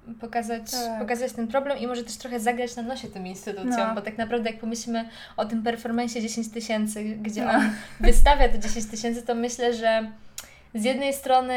yy, 0.06 0.14
pokazać, 0.14 0.70
tak. 0.70 0.98
pokazać 0.98 1.32
ten 1.32 1.48
problem 1.48 1.78
i 1.78 1.86
może 1.86 2.04
też 2.04 2.16
trochę 2.16 2.40
zagrać 2.40 2.76
na 2.76 2.82
nosie 2.82 3.08
tym 3.08 3.26
instytucjom, 3.26 3.88
no. 3.88 3.94
bo 3.94 4.02
tak 4.02 4.18
naprawdę 4.18 4.50
jak 4.50 4.60
pomyślimy 4.60 5.08
o 5.36 5.44
tym 5.44 5.62
performanceie 5.62 6.22
10 6.22 6.50
tysięcy, 6.50 7.04
gdzie 7.04 7.44
no. 7.44 7.50
on 7.50 7.70
wystawia 8.00 8.48
te 8.48 8.58
10 8.58 8.86
tysięcy, 8.86 9.22
to 9.22 9.34
myślę, 9.34 9.74
że 9.74 10.10
z 10.74 10.84
jednej 10.84 11.12
strony... 11.14 11.54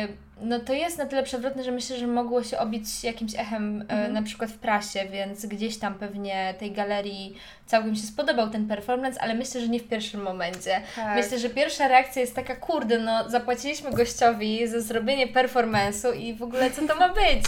Yy, 0.00 0.23
no 0.42 0.60
to 0.60 0.72
jest 0.72 0.98
na 0.98 1.06
tyle 1.06 1.22
przewrotne, 1.22 1.64
że 1.64 1.72
myślę, 1.72 1.96
że 1.98 2.06
mogło 2.06 2.42
się 2.42 2.58
obić 2.58 3.04
jakimś 3.04 3.34
echem 3.34 3.80
e, 3.80 3.84
Mhm. 3.92 4.12
na 4.12 4.22
przykład 4.22 4.50
w 4.50 4.58
prasie, 4.58 5.04
więc 5.12 5.46
gdzieś 5.46 5.78
tam 5.78 5.94
pewnie 5.94 6.54
tej 6.58 6.72
galerii 6.72 7.34
całkiem 7.66 7.94
się 7.96 8.02
spodobał 8.02 8.50
ten 8.50 8.68
performance, 8.68 9.20
ale 9.20 9.34
myślę, 9.34 9.60
że 9.60 9.68
nie 9.68 9.80
w 9.80 9.88
pierwszym 9.88 10.22
momencie. 10.22 10.80
Tak. 10.96 11.16
Myślę, 11.16 11.38
że 11.38 11.48
pierwsza 11.50 11.88
reakcja 11.88 12.20
jest 12.22 12.34
taka, 12.34 12.56
kurde, 12.56 12.98
no 12.98 13.30
zapłaciliśmy 13.30 13.90
gościowi 13.90 14.68
za 14.68 14.80
zrobienie 14.80 15.26
performance'u 15.26 16.16
i 16.20 16.34
w 16.34 16.42
ogóle 16.42 16.70
co 16.70 16.86
to 16.86 16.96
ma 16.96 17.08
być? 17.08 17.44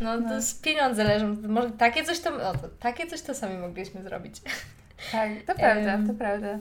No 0.00 0.16
to 0.18 0.20
No. 0.28 0.42
z 0.42 0.54
pieniądze 0.54 1.04
leżą, 1.04 1.36
może 1.48 1.70
takie 1.70 2.04
coś 2.04 2.20
to, 2.20 2.30
no 2.30 2.52
to 2.52 2.68
takie 2.80 3.06
coś 3.06 3.20
to 3.22 3.34
sami 3.34 3.58
mogliśmy 3.58 4.02
zrobić. 4.02 4.36
Tak, 5.12 5.30
to 5.46 5.54
prawda, 5.64 5.98
to 6.06 6.14
prawda. 6.18 6.58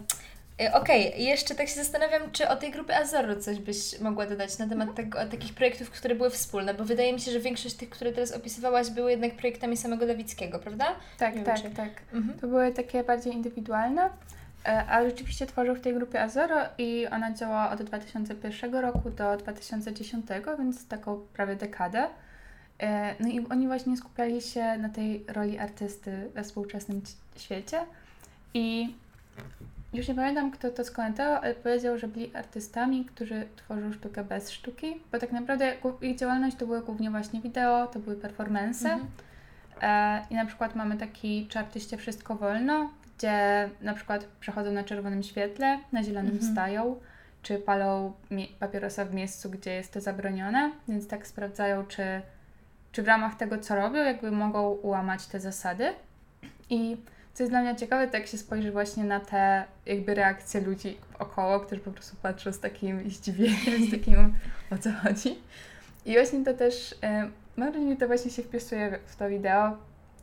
E, 0.61 0.73
Okej, 0.73 1.23
jeszcze 1.23 1.55
tak 1.55 1.67
się 1.67 1.75
zastanawiam, 1.75 2.31
czy 2.31 2.47
o 2.49 2.55
tej 2.55 2.71
grupie 2.71 2.97
Azorro 2.97 3.35
coś 3.35 3.59
byś 3.59 3.99
mogła 3.99 4.25
dodać 4.25 4.57
na 4.57 4.67
temat 4.67 4.95
tego, 4.95 5.25
takich 5.25 5.53
projektów, 5.53 5.89
które 5.91 6.15
były 6.15 6.29
wspólne, 6.29 6.73
bo 6.73 6.83
wydaje 6.85 7.13
mi 7.13 7.19
się, 7.19 7.31
że 7.31 7.39
większość 7.39 7.75
tych, 7.75 7.89
które 7.89 8.11
teraz 8.11 8.31
opisywałaś, 8.31 8.89
były 8.89 9.11
jednak 9.11 9.33
projektami 9.35 9.77
samego 9.77 10.07
Dawickiego, 10.07 10.59
prawda? 10.59 10.85
Tak, 11.17 11.35
wiem, 11.35 11.43
tak, 11.43 11.61
czy- 11.61 11.69
tak. 11.69 11.89
Mhm. 12.13 12.39
To 12.39 12.47
były 12.47 12.71
takie 12.73 13.03
bardziej 13.03 13.33
indywidualne, 13.33 14.09
e, 14.65 14.85
ale 14.85 15.09
rzeczywiście 15.09 15.45
tworzył 15.45 15.75
w 15.75 15.81
tej 15.81 15.93
grupie 15.93 16.21
Azoro 16.21 16.55
i 16.77 17.07
ona 17.11 17.33
działa 17.33 17.71
od 17.71 17.83
2001 17.83 18.75
roku 18.81 19.09
do 19.09 19.37
2010, 19.37 20.25
więc 20.59 20.87
taką 20.87 21.19
prawie 21.33 21.55
dekadę. 21.55 22.07
E, 22.79 23.15
No 23.19 23.27
i 23.29 23.45
oni 23.49 23.67
właśnie 23.67 23.97
skupiali 23.97 24.41
się 24.41 24.77
na 24.77 24.89
tej 24.89 25.25
roli 25.27 25.59
artysty 25.59 26.29
we 26.33 26.43
współczesnym 26.43 27.01
świecie 27.37 27.79
i 28.53 28.93
już 29.93 30.07
nie 30.07 30.15
pamiętam, 30.15 30.51
kto 30.51 30.69
to 30.69 30.83
skomentował, 30.83 31.35
ale 31.41 31.53
powiedział, 31.55 31.97
że 31.97 32.07
byli 32.07 32.35
artystami, 32.35 33.05
którzy 33.05 33.47
tworzą 33.55 33.93
sztukę 33.93 34.23
bez 34.23 34.51
sztuki, 34.51 35.01
bo 35.11 35.19
tak 35.19 35.31
naprawdę 35.31 35.73
ich 36.01 36.17
działalność 36.17 36.57
to 36.57 36.65
były 36.65 36.81
głównie 36.81 37.11
właśnie 37.11 37.41
wideo, 37.41 37.87
to 37.87 37.99
były 37.99 38.15
performance. 38.15 38.89
Mhm. 38.89 39.07
E, 39.81 40.25
I 40.29 40.35
na 40.35 40.45
przykład 40.45 40.75
mamy 40.75 40.97
taki 40.97 41.47
czy 41.47 41.59
artyście 41.59 41.97
Wszystko 41.97 42.35
Wolno, 42.35 42.89
gdzie 43.17 43.69
na 43.81 43.93
przykład 43.93 44.25
przechodzą 44.39 44.71
na 44.71 44.83
czerwonym 44.83 45.23
świetle, 45.23 45.79
na 45.91 46.03
zielonym 46.03 46.31
Mhm. 46.31 46.51
stają, 46.51 46.99
czy 47.41 47.57
palą 47.57 48.13
papierosa 48.59 49.05
w 49.05 49.13
miejscu, 49.13 49.49
gdzie 49.49 49.73
jest 49.73 49.93
to 49.93 50.01
zabronione, 50.01 50.71
więc 50.87 51.07
tak 51.07 51.27
sprawdzają, 51.27 51.85
czy, 51.85 52.21
czy 52.91 53.03
w 53.03 53.07
ramach 53.07 53.35
tego, 53.35 53.57
co 53.57 53.75
robią, 53.75 54.03
jakby 54.03 54.31
mogą 54.31 54.69
ułamać 54.69 55.27
te 55.27 55.39
zasady. 55.39 55.93
I 56.69 56.97
co 57.39 57.43
jest 57.43 57.51
dla 57.51 57.61
mnie 57.61 57.75
ciekawe, 57.75 58.07
to 58.07 58.17
jak 58.17 58.27
się 58.27 58.37
spojrzy 58.37 58.71
właśnie 58.71 59.03
na 59.03 59.19
te 59.19 59.63
jakby 59.85 60.15
reakcje 60.15 60.61
ludzi 60.61 60.97
około, 61.19 61.59
którzy 61.59 61.81
po 61.81 61.91
prostu 61.91 62.17
patrzą 62.21 62.51
z 62.51 62.59
takim 62.59 63.09
zdziwieniem, 63.09 63.87
z 63.87 63.91
takim 63.91 64.35
o 64.71 64.77
co 64.77 64.91
chodzi. 64.91 65.39
I 66.05 66.13
właśnie 66.13 66.45
to 66.45 66.53
też, 66.53 66.95
e, 67.03 67.29
mam 67.57 67.71
wrażenie, 67.71 67.91
że 67.91 67.99
to 67.99 68.07
właśnie 68.07 68.31
się 68.31 68.43
wpisuje 68.43 68.99
w 69.05 69.15
to 69.15 69.29
wideo. 69.29 69.77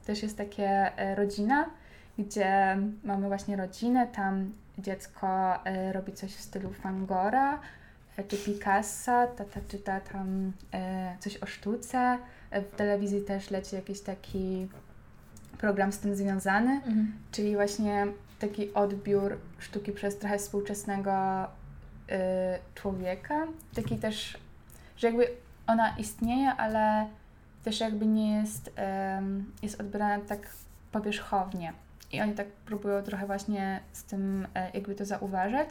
Też 0.07 0.23
jest 0.23 0.37
takie 0.37 0.69
e, 0.99 1.15
rodzina, 1.15 1.71
gdzie 2.19 2.79
mamy 3.05 3.29
właśnie 3.29 3.57
rodzinę, 3.57 4.07
tam 4.07 4.53
dziecko 4.79 5.55
e, 5.65 5.93
robi 5.93 6.13
coś 6.13 6.35
w 6.35 6.41
stylu 6.41 6.73
Fangora, 6.73 7.61
czy 8.29 8.37
Picassa, 8.37 9.27
tata 9.27 9.61
czyta 9.69 10.01
tam 10.01 10.53
e, 10.75 11.17
coś 11.21 11.37
o 11.37 11.47
sztuce, 11.47 12.19
w 12.53 12.77
telewizji 12.77 13.21
też 13.21 13.51
leci 13.51 13.77
jakiś 13.77 14.01
taki 14.01 14.69
program 15.59 15.93
z 15.93 15.99
tym 15.99 16.17
związany, 16.17 16.71
Mhm. 16.71 17.13
czyli 17.33 17.55
właśnie 17.55 18.07
taki 18.39 18.75
odbiór 18.75 19.39
sztuki 19.59 19.93
przez 19.93 20.19
trochę 20.19 20.39
współczesnego 20.39 21.45
y, 21.45 21.49
człowieka. 22.75 23.47
Taki 23.75 23.97
też, 23.97 24.39
że 24.97 25.07
jakby 25.07 25.29
ona 25.67 25.97
istnieje, 25.99 26.51
ale 26.51 27.07
też 27.65 27.81
jakby 27.81 28.07
nie 28.07 28.37
jest, 28.41 28.73
em, 28.77 29.53
jest 29.63 29.81
odbierana 29.81 30.25
tak 30.25 30.39
powierzchownie. 30.93 31.73
I 32.13 32.21
oni 32.21 32.35
tak 32.35 32.47
próbują 32.47 33.03
trochę 33.03 33.27
właśnie 33.27 33.81
z 33.93 34.05
tym 34.05 34.47
e, 34.55 34.71
jakby 34.75 34.95
to 34.95 35.05
zauważać. 35.05 35.69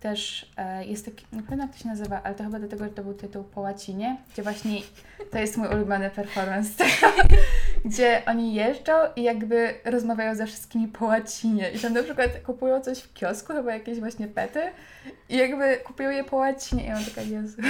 Też 0.00 0.50
e, 0.56 0.84
jest 0.84 1.04
taki, 1.04 1.26
nie 1.32 1.42
pamiętam 1.42 1.68
jak 1.68 1.76
to 1.76 1.82
się 1.82 1.88
nazywa, 1.88 2.22
ale 2.22 2.34
to 2.34 2.44
chyba 2.44 2.58
dlatego, 2.58 2.84
że 2.84 2.90
to 2.90 3.02
był 3.02 3.14
tytuł 3.14 3.44
po 3.44 3.60
łacinie, 3.60 4.16
gdzie 4.32 4.42
właśnie 4.42 4.80
to 5.30 5.38
jest 5.38 5.56
mój 5.56 5.68
ulubiony 5.68 6.10
performance 6.10 6.84
gdzie 7.86 8.22
oni 8.26 8.54
jeżdżą 8.54 8.92
i 9.16 9.22
jakby 9.22 9.74
rozmawiają 9.84 10.34
ze 10.34 10.46
wszystkimi 10.46 10.88
po 10.88 11.04
łacinie. 11.04 11.70
I 11.70 11.78
tam 11.78 11.92
na 11.92 12.02
przykład 12.02 12.30
kupują 12.46 12.80
coś 12.80 12.98
w 12.98 13.14
kiosku, 13.14 13.52
chyba 13.52 13.72
jakieś 13.74 14.00
właśnie 14.00 14.26
pety 14.28 14.60
i 15.28 15.36
jakby 15.36 15.76
kupują 15.76 16.10
je 16.10 16.24
po 16.24 16.36
łacinie. 16.36 16.84
I 16.86 16.92
on 16.92 17.04
taka, 17.04 17.20
Jezu. 17.22 17.62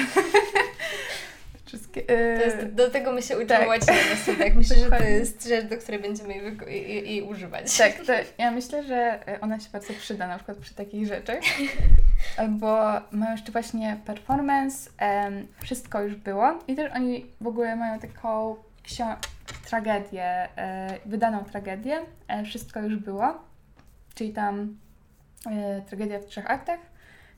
Wszystkie, 1.66 2.02
To 2.02 2.12
jest, 2.12 2.66
do 2.66 2.90
tego 2.90 3.12
my 3.12 3.22
się 3.22 3.34
uczymy 3.34 3.46
tak. 3.48 3.68
łaciny 3.68 3.96
na 4.10 4.16
studiach. 4.16 4.54
Myślę, 4.54 4.76
że 4.76 4.90
to 4.90 5.04
jest 5.04 5.48
rzecz, 5.48 5.64
do 5.64 5.76
której 5.78 6.00
będziemy 6.00 6.34
jej, 6.34 6.56
jej, 6.66 7.08
jej- 7.08 7.22
używać. 7.22 7.76
Tak, 7.76 7.92
to 8.06 8.12
ja 8.38 8.50
myślę, 8.50 8.82
że 8.84 9.28
e, 9.28 9.40
ona 9.40 9.60
się 9.60 9.68
bardzo 9.72 9.94
przyda 9.94 10.28
na 10.28 10.36
przykład 10.36 10.58
przy 10.58 10.74
takich 10.74 11.06
rzeczach. 11.06 11.38
Albo 12.38 12.76
mają 13.10 13.32
jeszcze 13.32 13.52
właśnie 13.52 13.96
performance, 14.06 14.90
em, 14.98 15.46
wszystko 15.62 16.02
już 16.02 16.14
było. 16.14 16.58
I 16.68 16.74
też 16.74 16.92
oni 16.94 17.26
w 17.40 17.46
ogóle 17.46 17.76
mają 17.76 17.98
taką 18.00 18.56
ksio- 18.88 19.16
tragedię, 19.66 20.58
e, 20.58 20.98
wydaną 21.06 21.44
tragedię, 21.44 22.00
e, 22.28 22.44
wszystko 22.44 22.80
już 22.80 22.96
było. 22.96 23.34
Czyli 24.14 24.32
tam 24.32 24.76
e, 25.46 25.82
tragedia 25.82 26.20
w 26.20 26.26
trzech 26.26 26.50
aktach, 26.50 26.80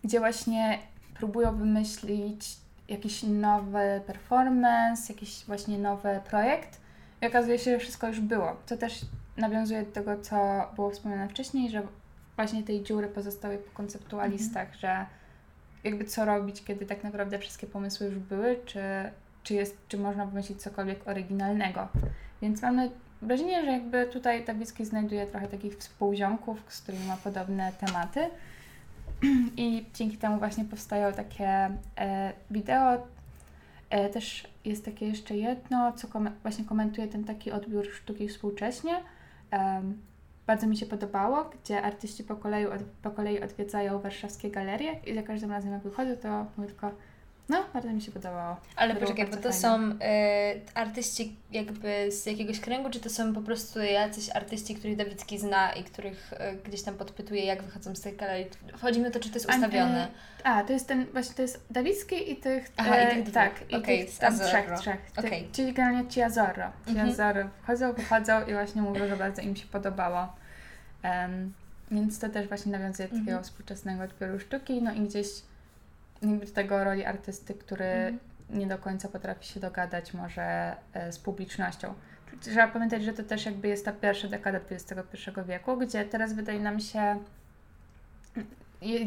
gdzie 0.05 0.19
właśnie 0.19 0.79
próbują 1.15 1.57
wymyślić 1.57 2.57
jakiś 2.89 3.23
nowy 3.23 4.01
performance, 4.07 5.13
jakiś 5.13 5.45
właśnie 5.47 5.79
nowy 5.79 6.21
projekt. 6.31 6.81
I 7.23 7.27
okazuje 7.27 7.59
się, 7.59 7.71
że 7.71 7.79
wszystko 7.79 8.07
już 8.09 8.21
było. 8.21 8.57
To 8.67 8.77
też 8.77 9.01
nawiązuje 9.37 9.83
do 9.83 9.93
tego, 9.93 10.19
co 10.19 10.37
było 10.75 10.91
wspomniane 10.91 11.29
wcześniej, 11.29 11.71
że 11.71 11.83
właśnie 12.37 12.63
tej 12.63 12.83
dziury 12.83 13.09
pozostały 13.09 13.59
po 13.59 13.71
konceptualistach, 13.71 14.75
że 14.75 15.07
jakby 15.85 16.05
co 16.05 16.25
robić, 16.25 16.65
kiedy 16.65 16.87
tak 16.87 17.05
naprawdę 17.05 17.39
wszystkie 17.39 17.67
pomysły 17.67 18.07
już 18.07 18.19
były, 18.19 18.61
czy, 18.67 18.81
czy, 19.49 19.55
jest, 19.55 19.77
czy 19.89 19.99
można 19.99 20.27
wymyślić 20.27 20.63
cokolwiek 20.63 21.09
oryginalnego. 21.09 21.89
Więc 22.43 22.63
mamy 22.63 22.91
wrażenie, 23.23 23.65
że 23.65 23.71
jakby 23.71 24.07
tutaj 24.07 24.45
Dawicki 24.45 24.85
znajduje 24.85 25.27
trochę 25.27 25.49
takich 25.49 25.77
współziomków, 25.77 26.63
z 26.69 26.83
którymi 26.83 27.07
ma 27.07 27.17
podobne 27.17 27.73
tematy. 27.87 28.21
I 29.57 29.87
dzięki 29.95 30.17
temu 30.17 30.39
właśnie 30.39 30.65
powstają 30.65 31.13
takie 31.13 31.71
e, 31.99 32.33
wideo. 32.51 33.07
E, 33.91 34.09
też 34.09 34.49
jest 34.65 34.85
takie 34.85 35.07
jeszcze 35.07 35.37
jedno, 35.37 35.93
co 35.93 36.09
kom- 36.09 36.31
właśnie 36.43 36.65
komentuje 36.65 37.09
ten 37.09 37.25
taki 37.25 37.53
odbiór 37.53 37.87
sztuki 37.87 38.29
współcześnie. 38.29 39.03
Em, 39.51 39.99
bardzo 40.47 40.67
mi 40.67 40.77
się 40.77 40.87
podobało, 40.87 41.45
gdzie 41.45 41.83
artyści 41.83 42.25
po 42.25 42.37
kolei, 42.37 42.67
od, 42.67 42.83
po 43.03 43.11
kolei 43.11 43.43
odwiedzają 43.43 44.01
warszawskie 44.01 44.51
galerie 44.51 45.01
i 45.07 45.15
za 45.15 45.23
każdym 45.23 45.51
razem 45.51 45.73
jak 45.73 45.83
wychodzą, 45.83 46.17
to 46.17 46.47
mówię 46.57 46.69
tylko, 46.69 46.91
no, 47.49 47.65
bardzo 47.75 47.89
mi 47.91 48.01
się 48.03 48.13
podobało. 48.13 48.57
Ale 48.77 48.95
Było 48.95 49.07
poczekaj, 49.07 49.27
bo 49.27 49.37
to 49.37 49.43
fajne. 49.43 49.57
są 49.57 49.99
e, 50.01 50.55
artyści 50.75 51.37
jakby 51.53 52.13
z 52.13 52.27
jakiegoś 52.27 52.61
kręgu, 52.61 52.91
czy 52.91 53.01
to 53.01 53.11
są 53.11 53.35
po 53.35 53.41
prostu 53.41 53.81
jacyś 53.81 54.31
artyści, 54.31 54.75
których 54.75 54.97
Dawicki 54.97 55.39
zna 55.39 55.73
i 55.73 55.85
których 55.85 56.33
e, 56.33 56.55
gdzieś 56.55 56.83
tam 56.83 56.95
podpytuje, 56.95 57.45
jak 57.45 57.63
wychodzą 57.63 57.95
z 57.95 58.01
tej 58.01 58.17
galerii? 58.17 58.47
Chodzi 58.81 59.01
mi 59.01 59.07
o 59.07 59.11
to, 59.11 59.21
czy 59.21 59.29
to 59.29 59.35
jest 59.35 59.51
A, 59.51 59.55
ustawione. 59.55 60.09
A, 60.45 60.63
to 60.65 60.73
jest 60.73 60.89
ten, 60.89 61.07
właśnie 61.13 61.35
to 61.35 61.43
jest 61.43 61.67
Dawicki 61.71 62.33
i 62.33 62.37
tych, 62.37 62.69
Aha, 62.77 62.97
i 62.97 63.05
e, 63.05 63.07
tych 63.11 63.23
dwóch. 63.23 63.35
tak, 63.35 63.53
i 63.71 63.75
Okej, 63.77 64.07
tych 64.07 64.19
tam 64.19 64.33
Azorro. 64.35 64.49
trzech, 64.49 64.79
trzech. 64.81 65.11
Tych- 65.11 65.25
Okej. 65.25 65.49
Czyli 65.53 65.73
generalnie 65.73 66.09
ci 66.11 66.23
Azorro. 66.23 66.71
Ci 66.85 66.91
Mhm. 66.91 67.09
Azorro 67.11 67.49
wchodzą, 67.63 67.93
wychodzą 67.93 68.47
i 68.47 68.53
właśnie 68.53 68.83
mówią, 68.83 69.09
że 69.09 69.17
bardzo 69.17 69.43
im 69.43 69.57
się 69.57 69.67
podobało. 69.67 70.29
Em, 71.03 71.53
więc 71.91 72.19
to 72.19 72.29
też 72.29 72.49
właśnie 72.49 72.73
nawiązuje 72.73 73.09
do 73.09 73.15
takiego 73.15 73.31
Mhm. 73.31 73.45
współczesnego 73.45 74.05
odbioru 74.05 74.41
sztuki, 74.41 74.83
no 74.83 74.93
i 74.93 75.01
gdzieś 75.01 75.27
jakby 76.23 76.47
do 76.47 76.53
tego 76.53 76.85
roli 76.85 77.05
artysty, 77.05 77.55
który 77.55 77.85
Mhm. 77.85 78.19
nie 78.51 78.67
do 78.67 78.79
końca 78.79 79.09
potrafi 79.09 79.47
się 79.47 79.61
dogadać 79.61 80.15
może 80.15 80.77
e, 80.93 81.13
z 81.13 81.19
publicznością. 81.19 81.95
Trzeba 82.41 82.69
pamiętać, 82.69 83.03
że 83.03 83.13
to 83.13 83.23
też 83.23 83.47
jakby 83.47 83.69
jest 83.69 83.85
ta 83.85 83.93
pierwsza 83.93 84.29
dekada 84.29 84.61
XXI 84.71 85.31
wieku, 85.49 85.77
gdzie 85.77 86.05
teraz 86.05 86.33
wydaje 86.33 86.61
nam 86.61 86.81
się, 86.81 87.19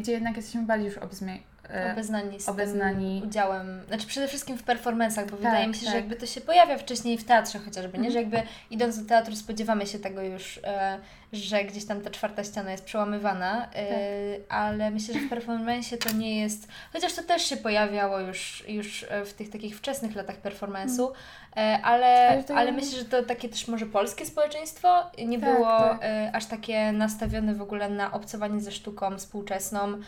gdzie 0.00 0.12
jednak 0.12 0.36
jesteśmy 0.36 0.62
bardziej 0.62 0.88
już 0.88 0.98
obzmie, 0.98 1.38
e, 1.70 1.92
Obeznani 1.92 2.40
z 2.40 2.48
obeznani. 2.48 3.22
udziałem, 3.26 3.82
znaczy 3.88 4.06
przede 4.06 4.28
wszystkim 4.28 4.58
w 4.58 4.62
performansach, 4.62 5.24
bo 5.24 5.30
Tak, 5.30 5.38
wydaje 5.40 5.68
mi 5.68 5.74
się, 5.74 5.80
że 5.80 5.86
tak. 5.86 5.94
jakby 5.94 6.16
to 6.16 6.26
się 6.26 6.40
pojawia 6.40 6.78
wcześniej 6.78 7.18
w 7.18 7.24
teatrze 7.24 7.58
chociażby, 7.58 7.98
nie? 7.98 8.06
Mhm. 8.08 8.12
Że 8.12 8.18
jakby 8.18 8.42
idąc 8.70 9.02
do 9.02 9.08
teatru 9.08 9.36
spodziewamy 9.36 9.86
się 9.86 9.98
tego 9.98 10.22
już, 10.22 10.60
e, 10.64 10.98
że 11.32 11.64
gdzieś 11.64 11.84
tam 11.84 12.00
ta 12.00 12.10
czwarta 12.10 12.44
ściana 12.44 12.70
jest 12.72 12.84
przełamywana, 12.84 13.68
e, 13.74 14.38
Tak. 14.38 14.46
ale 14.48 14.90
myślę, 14.90 15.14
że 15.14 15.20
w 15.20 15.28
performansie 15.28 15.96
to 15.98 16.12
nie 16.12 16.40
jest, 16.40 16.68
chociaż 16.92 17.12
to 17.12 17.22
też 17.22 17.42
się 17.42 17.56
pojawiało 17.56 18.20
już, 18.20 18.64
już 18.68 19.06
e, 19.08 19.24
w 19.24 19.34
tych 19.34 19.50
takich 19.50 19.78
wczesnych 19.78 20.14
latach 20.16 20.36
performance'u, 20.40 21.08
e, 21.56 21.78
ale. 21.82 22.42
Ale 22.54 22.72
myślę, 22.72 22.98
że 22.98 23.04
to 23.04 23.22
takie 23.22 23.48
też 23.48 23.68
może 23.68 23.86
polskie 23.86 24.26
społeczeństwo 24.26 25.10
nie 25.26 25.40
Tak, 25.40 25.54
było 25.54 25.66
tak. 25.66 25.98
e, 26.02 26.30
aż 26.34 26.46
takie 26.46 26.92
nastawione 26.92 27.54
w 27.54 27.62
ogóle 27.62 27.88
na 27.88 28.12
obcowanie 28.12 28.60
ze 28.60 28.72
sztuką 28.72 29.18
współczesną 29.18 29.98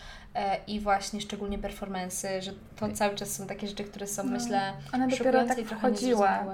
i 0.66 0.80
właśnie 0.80 1.20
szczególnie 1.20 1.58
performance'y, 1.58 2.42
że 2.42 2.52
to 2.76 2.88
cały 2.88 3.14
czas 3.14 3.30
są 3.36 3.46
takie 3.46 3.68
rzeczy, 3.68 3.84
które 3.84 4.06
są, 4.06 4.24
no, 4.24 4.30
myślę, 4.30 4.72
Ona 4.92 5.06
dopiero 5.08 5.44
tak 5.46 5.58
wchodziła 5.58 6.44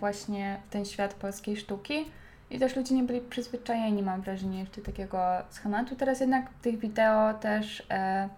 właśnie 0.00 0.60
w 0.68 0.72
ten 0.72 0.84
świat 0.84 1.14
polskiej 1.14 1.56
sztuki 1.56 2.04
i 2.50 2.58
też 2.58 2.76
ludzie 2.76 2.94
nie 2.94 3.02
byli 3.02 3.20
przyzwyczajeni, 3.20 4.02
mam 4.02 4.20
wrażenie, 4.20 4.60
jeszcze 4.60 4.80
takiego 4.80 5.18
schematu. 5.50 5.96
Teraz 5.96 6.20
jednak 6.20 6.46
tych 6.62 6.78
wideo 6.78 7.34
też, 7.34 7.82
e, 7.90 8.28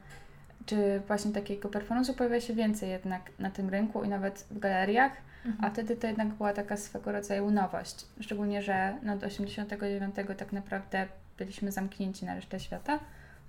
czy 0.67 1.01
właśnie 1.07 1.33
takiego 1.33 1.69
performance'u 1.69 2.15
pojawia 2.15 2.41
się 2.41 2.55
więcej 2.55 2.91
jednak 2.91 3.31
na 3.39 3.51
tym 3.51 3.69
rynku 3.69 4.05
i 4.05 4.09
nawet 4.09 4.47
w 4.51 4.59
galeriach, 4.59 5.13
mhm. 5.47 5.65
a 5.65 5.71
wtedy 5.71 5.97
to 5.97 6.07
jednak 6.07 6.29
była 6.29 6.53
taka 6.53 6.77
swego 6.77 7.13
rodzaju 7.13 7.51
nowość. 7.51 8.07
Szczególnie, 8.21 8.63
że 8.63 8.95
no, 9.03 9.17
do 9.17 9.27
89 9.27 10.15
tak 10.39 10.53
naprawdę 10.53 11.07
byliśmy 11.39 11.73
zamknięci 11.73 12.25
na 12.25 12.35
resztę 12.35 12.61
świata. 12.61 12.99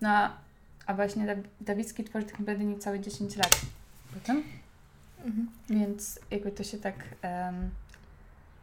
No, 0.01 0.29
a 0.85 0.93
właśnie 0.93 1.37
Dawicki 1.61 2.03
tworzy 2.03 2.25
tak 2.25 2.39
naprawdę 2.39 2.65
niecałe 2.65 2.99
10 2.99 3.35
lat 3.35 3.61
potem. 4.13 4.43
Mhm. 5.25 5.49
Więc 5.69 6.19
jakby 6.31 6.51
to 6.51 6.63
się 6.63 6.77
tak, 6.77 6.95
um, 7.23 7.69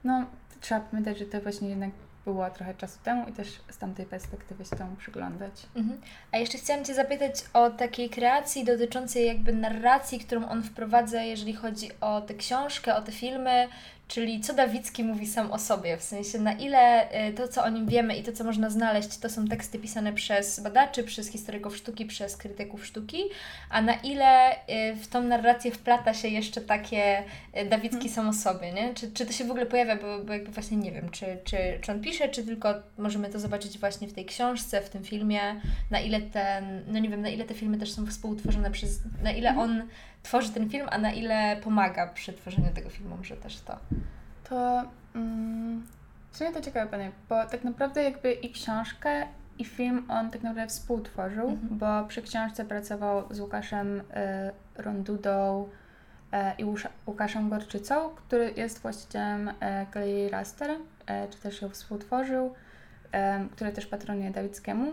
no 0.04 0.26
trzeba 0.60 0.80
pamiętać, 0.80 1.18
że 1.18 1.24
to 1.24 1.40
właśnie 1.40 1.68
jednak 1.68 1.90
było 2.24 2.50
trochę 2.50 2.74
czasu 2.74 2.98
temu 3.04 3.28
i 3.28 3.32
też 3.32 3.48
z 3.70 3.78
tamtej 3.78 4.06
perspektywy 4.06 4.64
się 4.64 4.76
temu 4.76 4.96
przyglądać. 4.96 5.52
Mhm. 5.76 6.00
A 6.32 6.38
jeszcze 6.38 6.58
chciałam 6.58 6.84
Cię 6.84 6.94
zapytać 6.94 7.34
o 7.52 7.70
takiej 7.70 8.10
kreacji 8.10 8.64
dotyczącej 8.64 9.26
jakby 9.26 9.52
narracji, 9.52 10.18
którą 10.18 10.48
on 10.48 10.62
wprowadza, 10.62 11.22
jeżeli 11.22 11.52
chodzi 11.52 11.90
o 12.00 12.20
tę 12.20 12.34
książkę, 12.34 12.96
o 12.96 13.02
te 13.02 13.12
filmy, 13.12 13.68
Czyli 14.08 14.40
co 14.40 14.54
Dawicki 14.54 15.04
mówi 15.04 15.26
sam 15.26 15.52
o 15.52 15.58
sobie, 15.58 15.96
w 15.96 16.02
sensie 16.02 16.38
na 16.38 16.52
ile 16.52 17.12
y, 17.28 17.32
to, 17.32 17.48
co 17.48 17.64
o 17.64 17.68
nim 17.68 17.86
wiemy 17.86 18.16
i 18.16 18.22
to, 18.22 18.32
co 18.32 18.44
można 18.44 18.70
znaleźć, 18.70 19.18
to 19.18 19.30
są 19.30 19.48
teksty 19.48 19.78
pisane 19.78 20.12
przez 20.12 20.60
badaczy, 20.60 21.04
przez 21.04 21.28
historyków 21.28 21.76
sztuki, 21.76 22.06
przez 22.06 22.36
krytyków 22.36 22.86
sztuki, 22.86 23.22
a 23.70 23.82
na 23.82 23.94
ile 23.94 24.52
y, 24.52 24.96
w 24.96 25.08
tą 25.08 25.22
narrację 25.22 25.70
wplata 25.70 26.14
się 26.14 26.28
jeszcze 26.28 26.60
takie 26.60 27.24
y, 27.56 27.64
Dawicki 27.64 28.08
hmm. 28.08 28.14
sam 28.14 28.28
o 28.28 28.32
sobie, 28.32 28.72
nie? 28.72 28.94
Czy, 28.94 29.12
czy 29.12 29.26
to 29.26 29.32
się 29.32 29.44
w 29.44 29.50
ogóle 29.50 29.66
pojawia, 29.66 29.96
bo, 29.96 30.18
bo 30.24 30.32
jakby 30.32 30.50
właśnie 30.50 30.76
nie 30.76 30.92
wiem, 30.92 31.10
czy, 31.10 31.26
czy, 31.44 31.56
czy 31.80 31.92
on 31.92 32.00
pisze, 32.00 32.28
czy 32.28 32.42
tylko 32.42 32.74
możemy 32.98 33.28
to 33.28 33.40
zobaczyć 33.40 33.78
właśnie 33.78 34.08
w 34.08 34.12
tej 34.12 34.24
książce, 34.24 34.80
w 34.80 34.88
tym 34.88 35.04
filmie, 35.04 35.40
na 35.90 36.00
ile 36.00 36.20
ten, 36.20 36.84
no 36.86 36.98
nie 36.98 37.08
wiem, 37.08 37.22
na 37.22 37.28
ile 37.28 37.44
te 37.44 37.54
filmy 37.54 37.78
też 37.78 37.92
są 37.92 38.06
współtworzone 38.06 38.70
przez, 38.70 39.00
na 39.22 39.32
ile 39.32 39.48
hmm. 39.48 39.70
on 39.70 39.88
tworzy 40.22 40.52
ten 40.52 40.70
film, 40.70 40.86
a 40.90 40.98
na 40.98 41.12
ile 41.12 41.56
pomaga 41.56 42.06
przy 42.06 42.32
tworzeniu 42.32 42.72
tego 42.74 42.90
filmu, 42.90 43.16
może 43.16 43.36
też 43.36 43.60
to. 43.60 43.76
To 44.48 44.84
mm, 45.14 45.86
w 46.30 46.36
sumie 46.36 46.52
to 46.52 46.60
ciekawe 46.60 46.86
pytanie, 46.86 47.10
bo 47.28 47.46
tak 47.46 47.64
naprawdę 47.64 48.04
jakby 48.04 48.32
i 48.32 48.52
książkę, 48.52 49.26
i 49.58 49.64
film 49.64 50.06
on 50.08 50.30
tak 50.30 50.42
naprawdę 50.42 50.66
współtworzył, 50.66 51.48
mhm. 51.48 51.78
bo 51.78 52.08
przy 52.08 52.22
książce 52.22 52.64
pracował 52.64 53.24
z 53.30 53.40
Łukaszem 53.40 54.00
y, 54.00 54.02
Rondudą 54.82 55.68
y, 56.32 56.36
i 56.58 56.64
Łukaszem 57.06 57.50
Gorczycą, 57.50 58.10
który 58.10 58.52
jest 58.56 58.78
właścicielem 58.78 59.48
y, 59.48 59.52
Galerii 59.92 60.28
Raster, 60.28 60.70
y, 60.70 60.76
czy 61.30 61.38
też 61.38 61.62
ją 61.62 61.68
współtworzył, 61.68 62.46
y, 62.46 63.48
który 63.48 63.72
też 63.72 63.86
patronuje 63.86 64.30
Dawickiemu. 64.30 64.92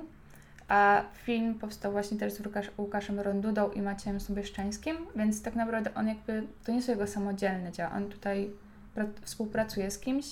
A 0.67 1.03
film 1.13 1.55
powstał 1.55 1.91
właśnie 1.91 2.17
też 2.17 2.33
z 2.33 2.45
Łukasz, 2.45 2.71
Łukaszem 2.77 3.19
Rondudą 3.19 3.71
i 3.71 3.81
Maciejem 3.81 4.19
Sobieszczańskim, 4.19 4.97
więc 5.15 5.41
tak 5.41 5.55
naprawdę 5.55 5.93
on 5.93 6.07
jakby, 6.07 6.43
to 6.63 6.71
nie 6.71 6.81
są 6.81 6.91
jego 6.91 7.07
samodzielne 7.07 7.71
dzieła, 7.71 7.91
on 7.91 8.09
tutaj 8.09 8.49
pra, 8.95 9.05
współpracuje 9.21 9.91
z 9.91 9.99
kimś. 9.99 10.25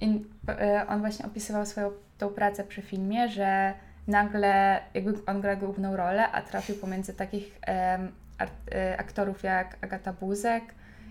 I 0.00 0.24
e, 0.48 0.86
on 0.88 1.00
właśnie 1.00 1.26
opisywał 1.26 1.66
swoją 1.66 1.90
tą 2.18 2.28
pracę 2.28 2.64
przy 2.64 2.82
filmie, 2.82 3.28
że 3.28 3.74
nagle 4.06 4.80
jakby 4.94 5.14
on 5.26 5.40
gra 5.40 5.56
główną 5.56 5.96
rolę, 5.96 6.32
a 6.32 6.42
trafił 6.42 6.76
pomiędzy 6.76 7.14
takich 7.14 7.58
e, 7.66 8.08
aktorów 8.98 9.42
jak 9.42 9.76
Agata 9.80 10.12
Buzek, 10.12 10.64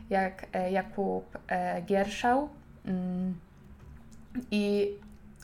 jak 0.09 0.45
e, 0.53 0.71
Jakub 0.71 1.37
Gierszał. 1.85 2.49
Mm. 2.85 3.39
I 4.51 4.93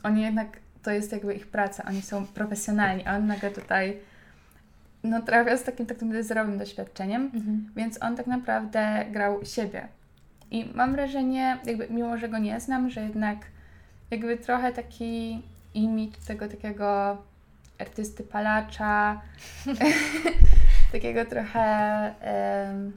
oni 0.02 0.22
jednak 0.22 0.48
to 0.86 0.92
jest 0.92 1.12
jakby 1.12 1.34
ich 1.34 1.46
praca, 1.46 1.84
oni 1.88 2.02
są 2.02 2.26
profesjonalni, 2.26 3.06
a 3.06 3.16
on 3.16 3.26
nagle 3.26 3.50
tutaj 3.50 3.98
no, 5.02 5.22
trafia 5.22 5.56
z 5.56 5.62
takim 5.62 5.86
takim 5.86 6.22
zdrowym 6.22 6.58
doświadczeniem, 6.58 7.22
mhm. 7.34 7.70
więc 7.76 8.02
on 8.02 8.16
tak 8.16 8.26
naprawdę 8.26 9.04
grał 9.10 9.44
siebie. 9.44 9.88
I 10.50 10.70
mam 10.74 10.92
wrażenie, 10.92 11.58
jakby 11.64 11.86
mimo, 11.90 12.18
że 12.18 12.28
go 12.28 12.38
nie 12.38 12.60
znam, 12.60 12.90
że 12.90 13.00
jednak 13.00 13.38
jakby 14.10 14.36
trochę 14.36 14.72
taki 14.72 15.42
imidż 15.74 16.18
tego 16.26 16.48
takiego 16.48 17.16
artysty 17.78 18.22
palacza, 18.22 19.20
takiego 20.92 21.24
trochę 21.24 21.64
um, 22.70 22.92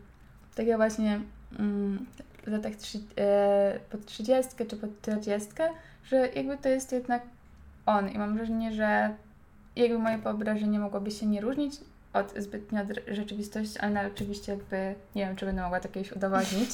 takiego 0.56 0.78
właśnie 0.78 1.22
um, 1.60 2.06
w 2.44 2.48
latach 2.48 2.76
trzy, 2.76 3.00
e, 3.18 3.80
pod 3.90 4.06
30 4.06 4.52
czy 4.70 4.78
pod 4.78 5.02
40, 5.02 5.50
że 6.04 6.30
jakby 6.36 6.58
to 6.58 6.70
jest 6.70 6.92
jednak 6.92 7.22
on 7.90 8.10
i 8.10 8.18
mam 8.18 8.36
wrażenie, 8.38 8.74
że 8.74 9.16
jakby 9.76 10.00
moje 10.00 10.18
wyobrażenie 10.18 10.80
mogłoby 10.80 11.12
się 11.12 11.26
nie 11.26 11.42
różnić 11.42 11.74
od 12.14 12.34
zbytnio 12.38 12.82
od 12.82 12.88
rzeczywistości, 13.08 13.80
ale 13.80 14.08
oczywiście 14.08 14.52
jakby 14.52 14.96
nie 15.16 15.26
wiem, 15.26 15.36
czy 15.36 15.46
będę 15.46 15.62
mogła 15.62 15.80
to 15.80 15.90
kiedyś 15.90 16.12
udowodnić. 16.12 16.70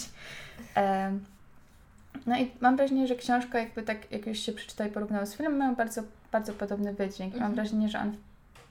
no 2.27 2.39
i 2.39 2.51
mam 2.61 2.77
wrażenie, 2.77 3.07
że 3.07 3.15
książka 3.15 3.59
jakby 3.59 3.83
tak, 3.83 4.11
jak 4.11 4.27
już 4.27 4.39
się 4.39 4.53
przeczyta 4.53 4.87
i 4.87 4.91
porównała 4.91 5.25
z 5.25 5.35
filmem, 5.35 5.57
mają 5.57 5.75
bardzo, 5.75 6.01
bardzo 6.31 6.53
podobny 6.53 6.93
wydźwięk. 6.93 7.33
Mhm. 7.33 7.43
Mam 7.43 7.55
wrażenie, 7.55 7.89
że 7.89 7.99
on 7.99 8.15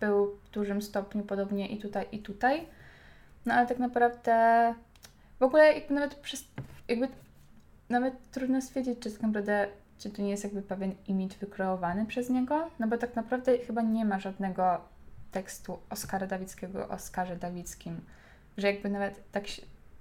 był 0.01 0.39
w 0.45 0.51
dużym 0.51 0.83
stopniu 0.83 1.23
podobnie 1.23 1.69
i 1.69 1.79
tutaj, 1.79 2.07
i 2.13 2.19
tutaj. 2.19 2.67
No 3.47 3.55
ale 3.55 3.67
tak 3.67 3.79
naprawdę 3.79 4.75
w 5.39 5.43
ogóle 5.43 5.73
jakby 5.73 5.95
nawet 5.95 6.15
przez, 6.15 6.45
jakby 6.89 7.09
nawet 7.89 8.15
trudno 8.31 8.63
stwierdzić, 8.63 8.99
czy 8.99 9.11
tak 9.11 9.23
naprawdę 9.23 9.67
czy 10.05 10.11
to 10.11 10.23
nie 10.23 10.31
jest 10.31 10.45
jakby 10.45 10.63
pewien 10.63 10.95
imidż 11.09 11.37
wykreowany 11.37 12.07
przez 12.07 12.31
niego? 12.31 12.71
No 12.79 12.89
bo 12.89 12.99
tak 12.99 13.17
naprawdę 13.17 13.59
chyba 13.59 13.83
nie 13.83 14.05
ma 14.05 14.21
żadnego 14.21 14.81
tekstu 15.33 15.79
Oskara 15.91 16.27
Dawickiego 16.27 16.89
o 16.89 16.89
Oskarze 16.89 17.37
Dawickim, 17.37 18.01
że 18.57 18.67
jakby 18.67 18.91
nawet 18.91 19.33
tak 19.33 19.45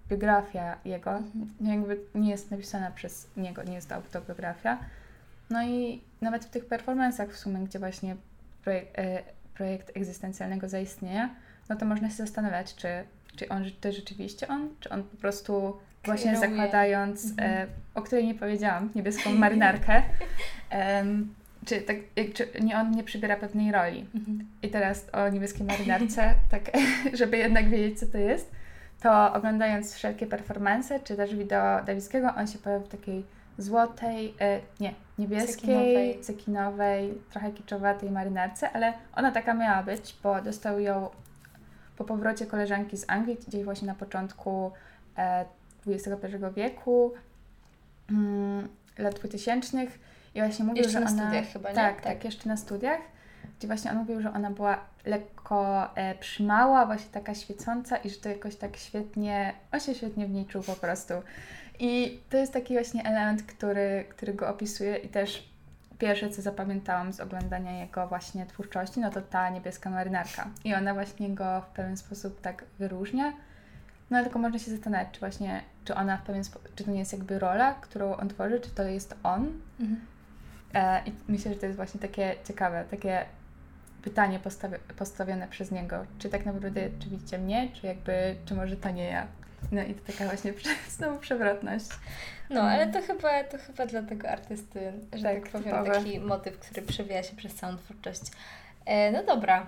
biografia 0.09 0.77
jego 0.85 1.11
mhm. 1.11 1.49
jakby 1.59 1.99
nie 2.15 2.29
jest 2.29 2.51
napisana 2.51 2.91
przez 2.91 3.27
niego, 3.37 3.63
nie 3.63 3.73
jest 3.73 3.89
to 3.89 3.95
autobiografia. 3.95 4.79
No 5.49 5.63
i 5.63 6.01
nawet 6.21 6.45
w 6.45 6.49
tych 6.49 6.65
performancach 6.65 7.29
w 7.29 7.37
sumie, 7.37 7.59
gdzie 7.59 7.79
właśnie 7.79 8.15
projekt, 8.63 8.99
e, 8.99 9.23
projekt 9.53 9.97
egzystencjalnego 9.97 10.69
zaistnienia, 10.69 11.35
no 11.69 11.75
to 11.75 11.85
można 11.85 12.09
się 12.09 12.15
zastanawiać, 12.15 12.75
czy, 12.75 12.87
czy 13.35 13.49
on 13.49 13.63
to 13.81 13.91
rzeczywiście 13.91 14.47
on, 14.47 14.69
czy 14.79 14.89
on 14.89 15.03
po 15.03 15.17
prostu 15.17 15.79
właśnie 16.05 16.37
zakładając, 16.37 17.29
mhm. 17.31 17.51
e, 17.51 17.67
o 17.95 18.01
której 18.01 18.27
nie 18.27 18.35
powiedziałam, 18.35 18.89
niebieską 18.95 19.31
marynarkę, 19.33 20.01
czy, 21.65 21.81
tak, 21.81 21.97
czy 22.33 22.47
nie, 22.61 22.79
on 22.79 22.91
nie 22.91 23.03
przybiera 23.03 23.35
pewnej 23.35 23.71
roli. 23.71 24.05
Mhm. 24.15 24.47
I 24.61 24.69
teraz 24.69 25.05
o 25.13 25.29
niebieskiej 25.29 25.65
marynarce, 25.65 26.33
tak, 26.51 26.61
żeby 27.19 27.37
jednak 27.37 27.69
wiedzieć, 27.69 27.99
co 27.99 28.05
to 28.05 28.17
jest, 28.17 28.51
to 29.01 29.33
oglądając 29.33 29.95
wszelkie 29.95 30.27
performance, 30.27 30.99
czy 30.99 31.15
też 31.15 31.35
wideo 31.35 31.83
Dawickiego, 31.83 32.35
on 32.37 32.47
się 32.47 32.59
pojawia 32.59 32.85
w 32.85 32.89
takiej 32.89 33.23
złotej, 33.57 34.33
e, 34.41 34.59
nie, 34.79 34.93
niebieskiej, 35.17 35.55
cekinowej. 35.55 36.19
cekinowej, 36.21 37.13
trochę 37.29 37.51
kiczowatej 37.51 38.11
marynarce, 38.11 38.71
ale 38.71 38.93
ona 39.15 39.31
taka 39.31 39.53
miała 39.53 39.83
być, 39.83 40.15
bo 40.23 40.41
dostał 40.41 40.79
ją 40.79 41.09
po 41.97 42.03
powrocie 42.03 42.45
koleżanki 42.45 42.97
z 42.97 43.05
Anglii, 43.07 43.37
gdzieś 43.47 43.63
właśnie 43.63 43.87
na 43.87 43.95
początku 43.95 44.71
e, 45.17 45.45
XXI 45.87 46.37
wieku, 46.55 47.13
mm, 48.09 48.67
lat 48.97 49.15
2000 49.15 49.87
i 50.35 50.39
właśnie 50.39 50.65
mówił, 50.65 50.83
jeszcze 50.83 50.99
że 50.99 51.05
na 51.05 51.11
ona... 51.11 51.23
studiach 51.23 51.45
chyba, 51.45 51.69
nie? 51.69 51.75
Tak, 51.75 51.95
tak, 51.95 52.03
tak, 52.03 52.25
jeszcze 52.25 52.49
na 52.49 52.57
studiach, 52.57 53.01
gdzie 53.57 53.67
właśnie 53.67 53.91
on 53.91 53.97
mówił, 53.97 54.21
że 54.21 54.33
ona 54.33 54.51
była 54.51 54.79
lekko 55.05 55.89
e, 55.95 56.15
przymała, 56.15 56.85
właśnie 56.85 57.11
taka 57.11 57.35
świecąca 57.35 57.97
i 57.97 58.09
że 58.09 58.15
to 58.15 58.29
jakoś 58.29 58.55
tak 58.55 58.77
świetnie, 58.77 59.53
on 59.71 59.79
się 59.79 59.95
świetnie 59.95 60.25
w 60.25 60.29
niej 60.29 60.45
czuł 60.45 60.63
po 60.63 60.73
prostu. 60.73 61.13
I 61.79 62.21
to 62.29 62.37
jest 62.37 62.53
taki 62.53 62.73
właśnie 62.73 63.03
element, 63.03 63.43
który, 63.43 64.05
który 64.09 64.33
go 64.33 64.49
opisuje 64.49 64.97
i 64.97 65.09
też 65.09 65.53
pierwsze, 65.99 66.29
co 66.29 66.41
zapamiętałam 66.41 67.13
z 67.13 67.19
oglądania 67.19 67.79
jego 67.79 68.07
właśnie 68.07 68.45
twórczości, 68.45 68.99
no 68.99 69.11
to 69.11 69.21
ta 69.21 69.49
niebieska 69.49 69.89
marynarka. 69.89 70.47
I 70.63 70.73
ona 70.73 70.93
właśnie 70.93 71.29
go 71.29 71.61
w 71.61 71.65
pewien 71.75 71.97
sposób 71.97 72.41
tak 72.41 72.65
wyróżnia. 72.79 73.33
No 74.13 74.23
tylko 74.23 74.39
można 74.39 74.59
się 74.59 74.71
zastanawiać, 74.71 75.07
czy 75.11 75.19
właśnie, 75.19 75.61
czy 75.85 75.95
ona 75.95 76.17
w 76.17 76.23
pewien 76.23 76.43
sposób, 76.43 76.75
czy 76.75 76.83
to 76.83 76.91
nie 76.91 76.99
jest 76.99 77.13
jakby 77.13 77.39
rola, 77.39 77.73
którą 77.73 78.15
on 78.15 78.29
tworzy, 78.29 78.59
czy 78.59 78.69
to 78.69 78.83
jest 78.83 79.15
on. 79.23 79.51
Mhm. 79.79 80.01
E, 80.73 81.01
I 81.05 81.13
myślę, 81.27 81.53
że 81.53 81.59
to 81.59 81.65
jest 81.65 81.75
właśnie 81.75 81.99
takie 81.99 82.35
ciekawe, 82.47 82.85
takie 82.91 83.25
pytanie 84.01 84.39
postawi 84.39 84.75
postawione 84.97 85.47
przez 85.47 85.71
niego. 85.71 86.05
Czy 86.19 86.29
tak 86.29 86.45
naprawdę, 86.45 86.81
czy 86.99 87.09
widzicie 87.09 87.37
mnie, 87.37 87.69
czy 87.73 87.87
jakby, 87.87 88.35
czy 88.45 88.55
może 88.55 88.77
to 88.77 88.89
nie 88.89 89.03
ja. 89.05 89.27
No 89.71 89.83
i 89.83 89.93
to 89.93 90.11
taka 90.11 90.25
właśnie 90.25 90.53
znowu 90.97 91.19
przewrotność. 91.19 91.85
No, 92.49 92.61
ale 92.61 92.87
to 92.87 93.01
chyba, 93.01 93.43
to 93.43 93.57
chyba 93.57 93.85
dla 93.85 94.01
tego 94.01 94.29
artysty, 94.29 94.93
że 95.13 95.23
tak, 95.23 95.41
tak 95.41 95.51
powiem, 95.51 95.63
typowe. 95.63 95.91
taki 95.91 96.19
motyw, 96.19 96.59
który 96.59 96.81
przewija 96.81 97.23
się 97.23 97.35
przez 97.35 97.55
całą 97.55 97.77
twórczość. 97.77 98.21
E, 98.85 99.11
no 99.11 99.23
dobra, 99.23 99.67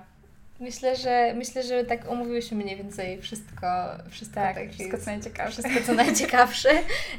Myślę, 0.59 0.95
że 0.95 1.33
myślę, 1.37 1.63
że 1.63 1.83
tak 1.83 2.09
omówiłyśmy 2.09 2.57
mniej 2.57 2.77
więcej 2.77 3.21
wszystko, 3.21 3.67
wszystko 4.09 4.35
tak, 4.35 4.55
tak 4.55 4.71
wszystko 4.71 4.97
co 4.97 5.05
najciekawsze. 5.05 5.63
Wszystko 5.63 5.85
co 5.87 5.93
najciekawsze. 5.93 6.69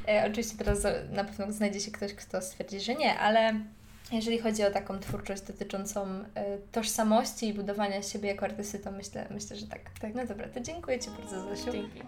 E, 0.08 0.26
oczywiście 0.30 0.58
teraz 0.58 0.78
na 1.12 1.24
pewno 1.24 1.52
znajdzie 1.52 1.80
się 1.80 1.90
ktoś, 1.90 2.14
kto 2.14 2.42
stwierdzi, 2.42 2.80
że 2.80 2.94
nie, 2.94 3.18
ale 3.18 3.54
jeżeli 4.12 4.38
chodzi 4.38 4.64
o 4.64 4.70
taką 4.70 4.98
twórczość 4.98 5.42
dotyczącą 5.42 6.06
e, 6.34 6.58
tożsamości 6.72 7.48
i 7.48 7.54
budowania 7.54 8.02
siebie 8.02 8.28
jako 8.28 8.44
artysty, 8.44 8.78
to 8.78 8.90
myślę, 8.90 9.26
myślę 9.30 9.56
że 9.56 9.66
tak. 9.66 9.80
tak. 10.00 10.14
No 10.14 10.26
dobra, 10.26 10.48
to 10.48 10.60
dziękuję 10.60 10.98
Ci 10.98 11.10
bardzo 11.10 11.56
Zosiu. 11.56 11.72
Dzięki. 11.72 12.02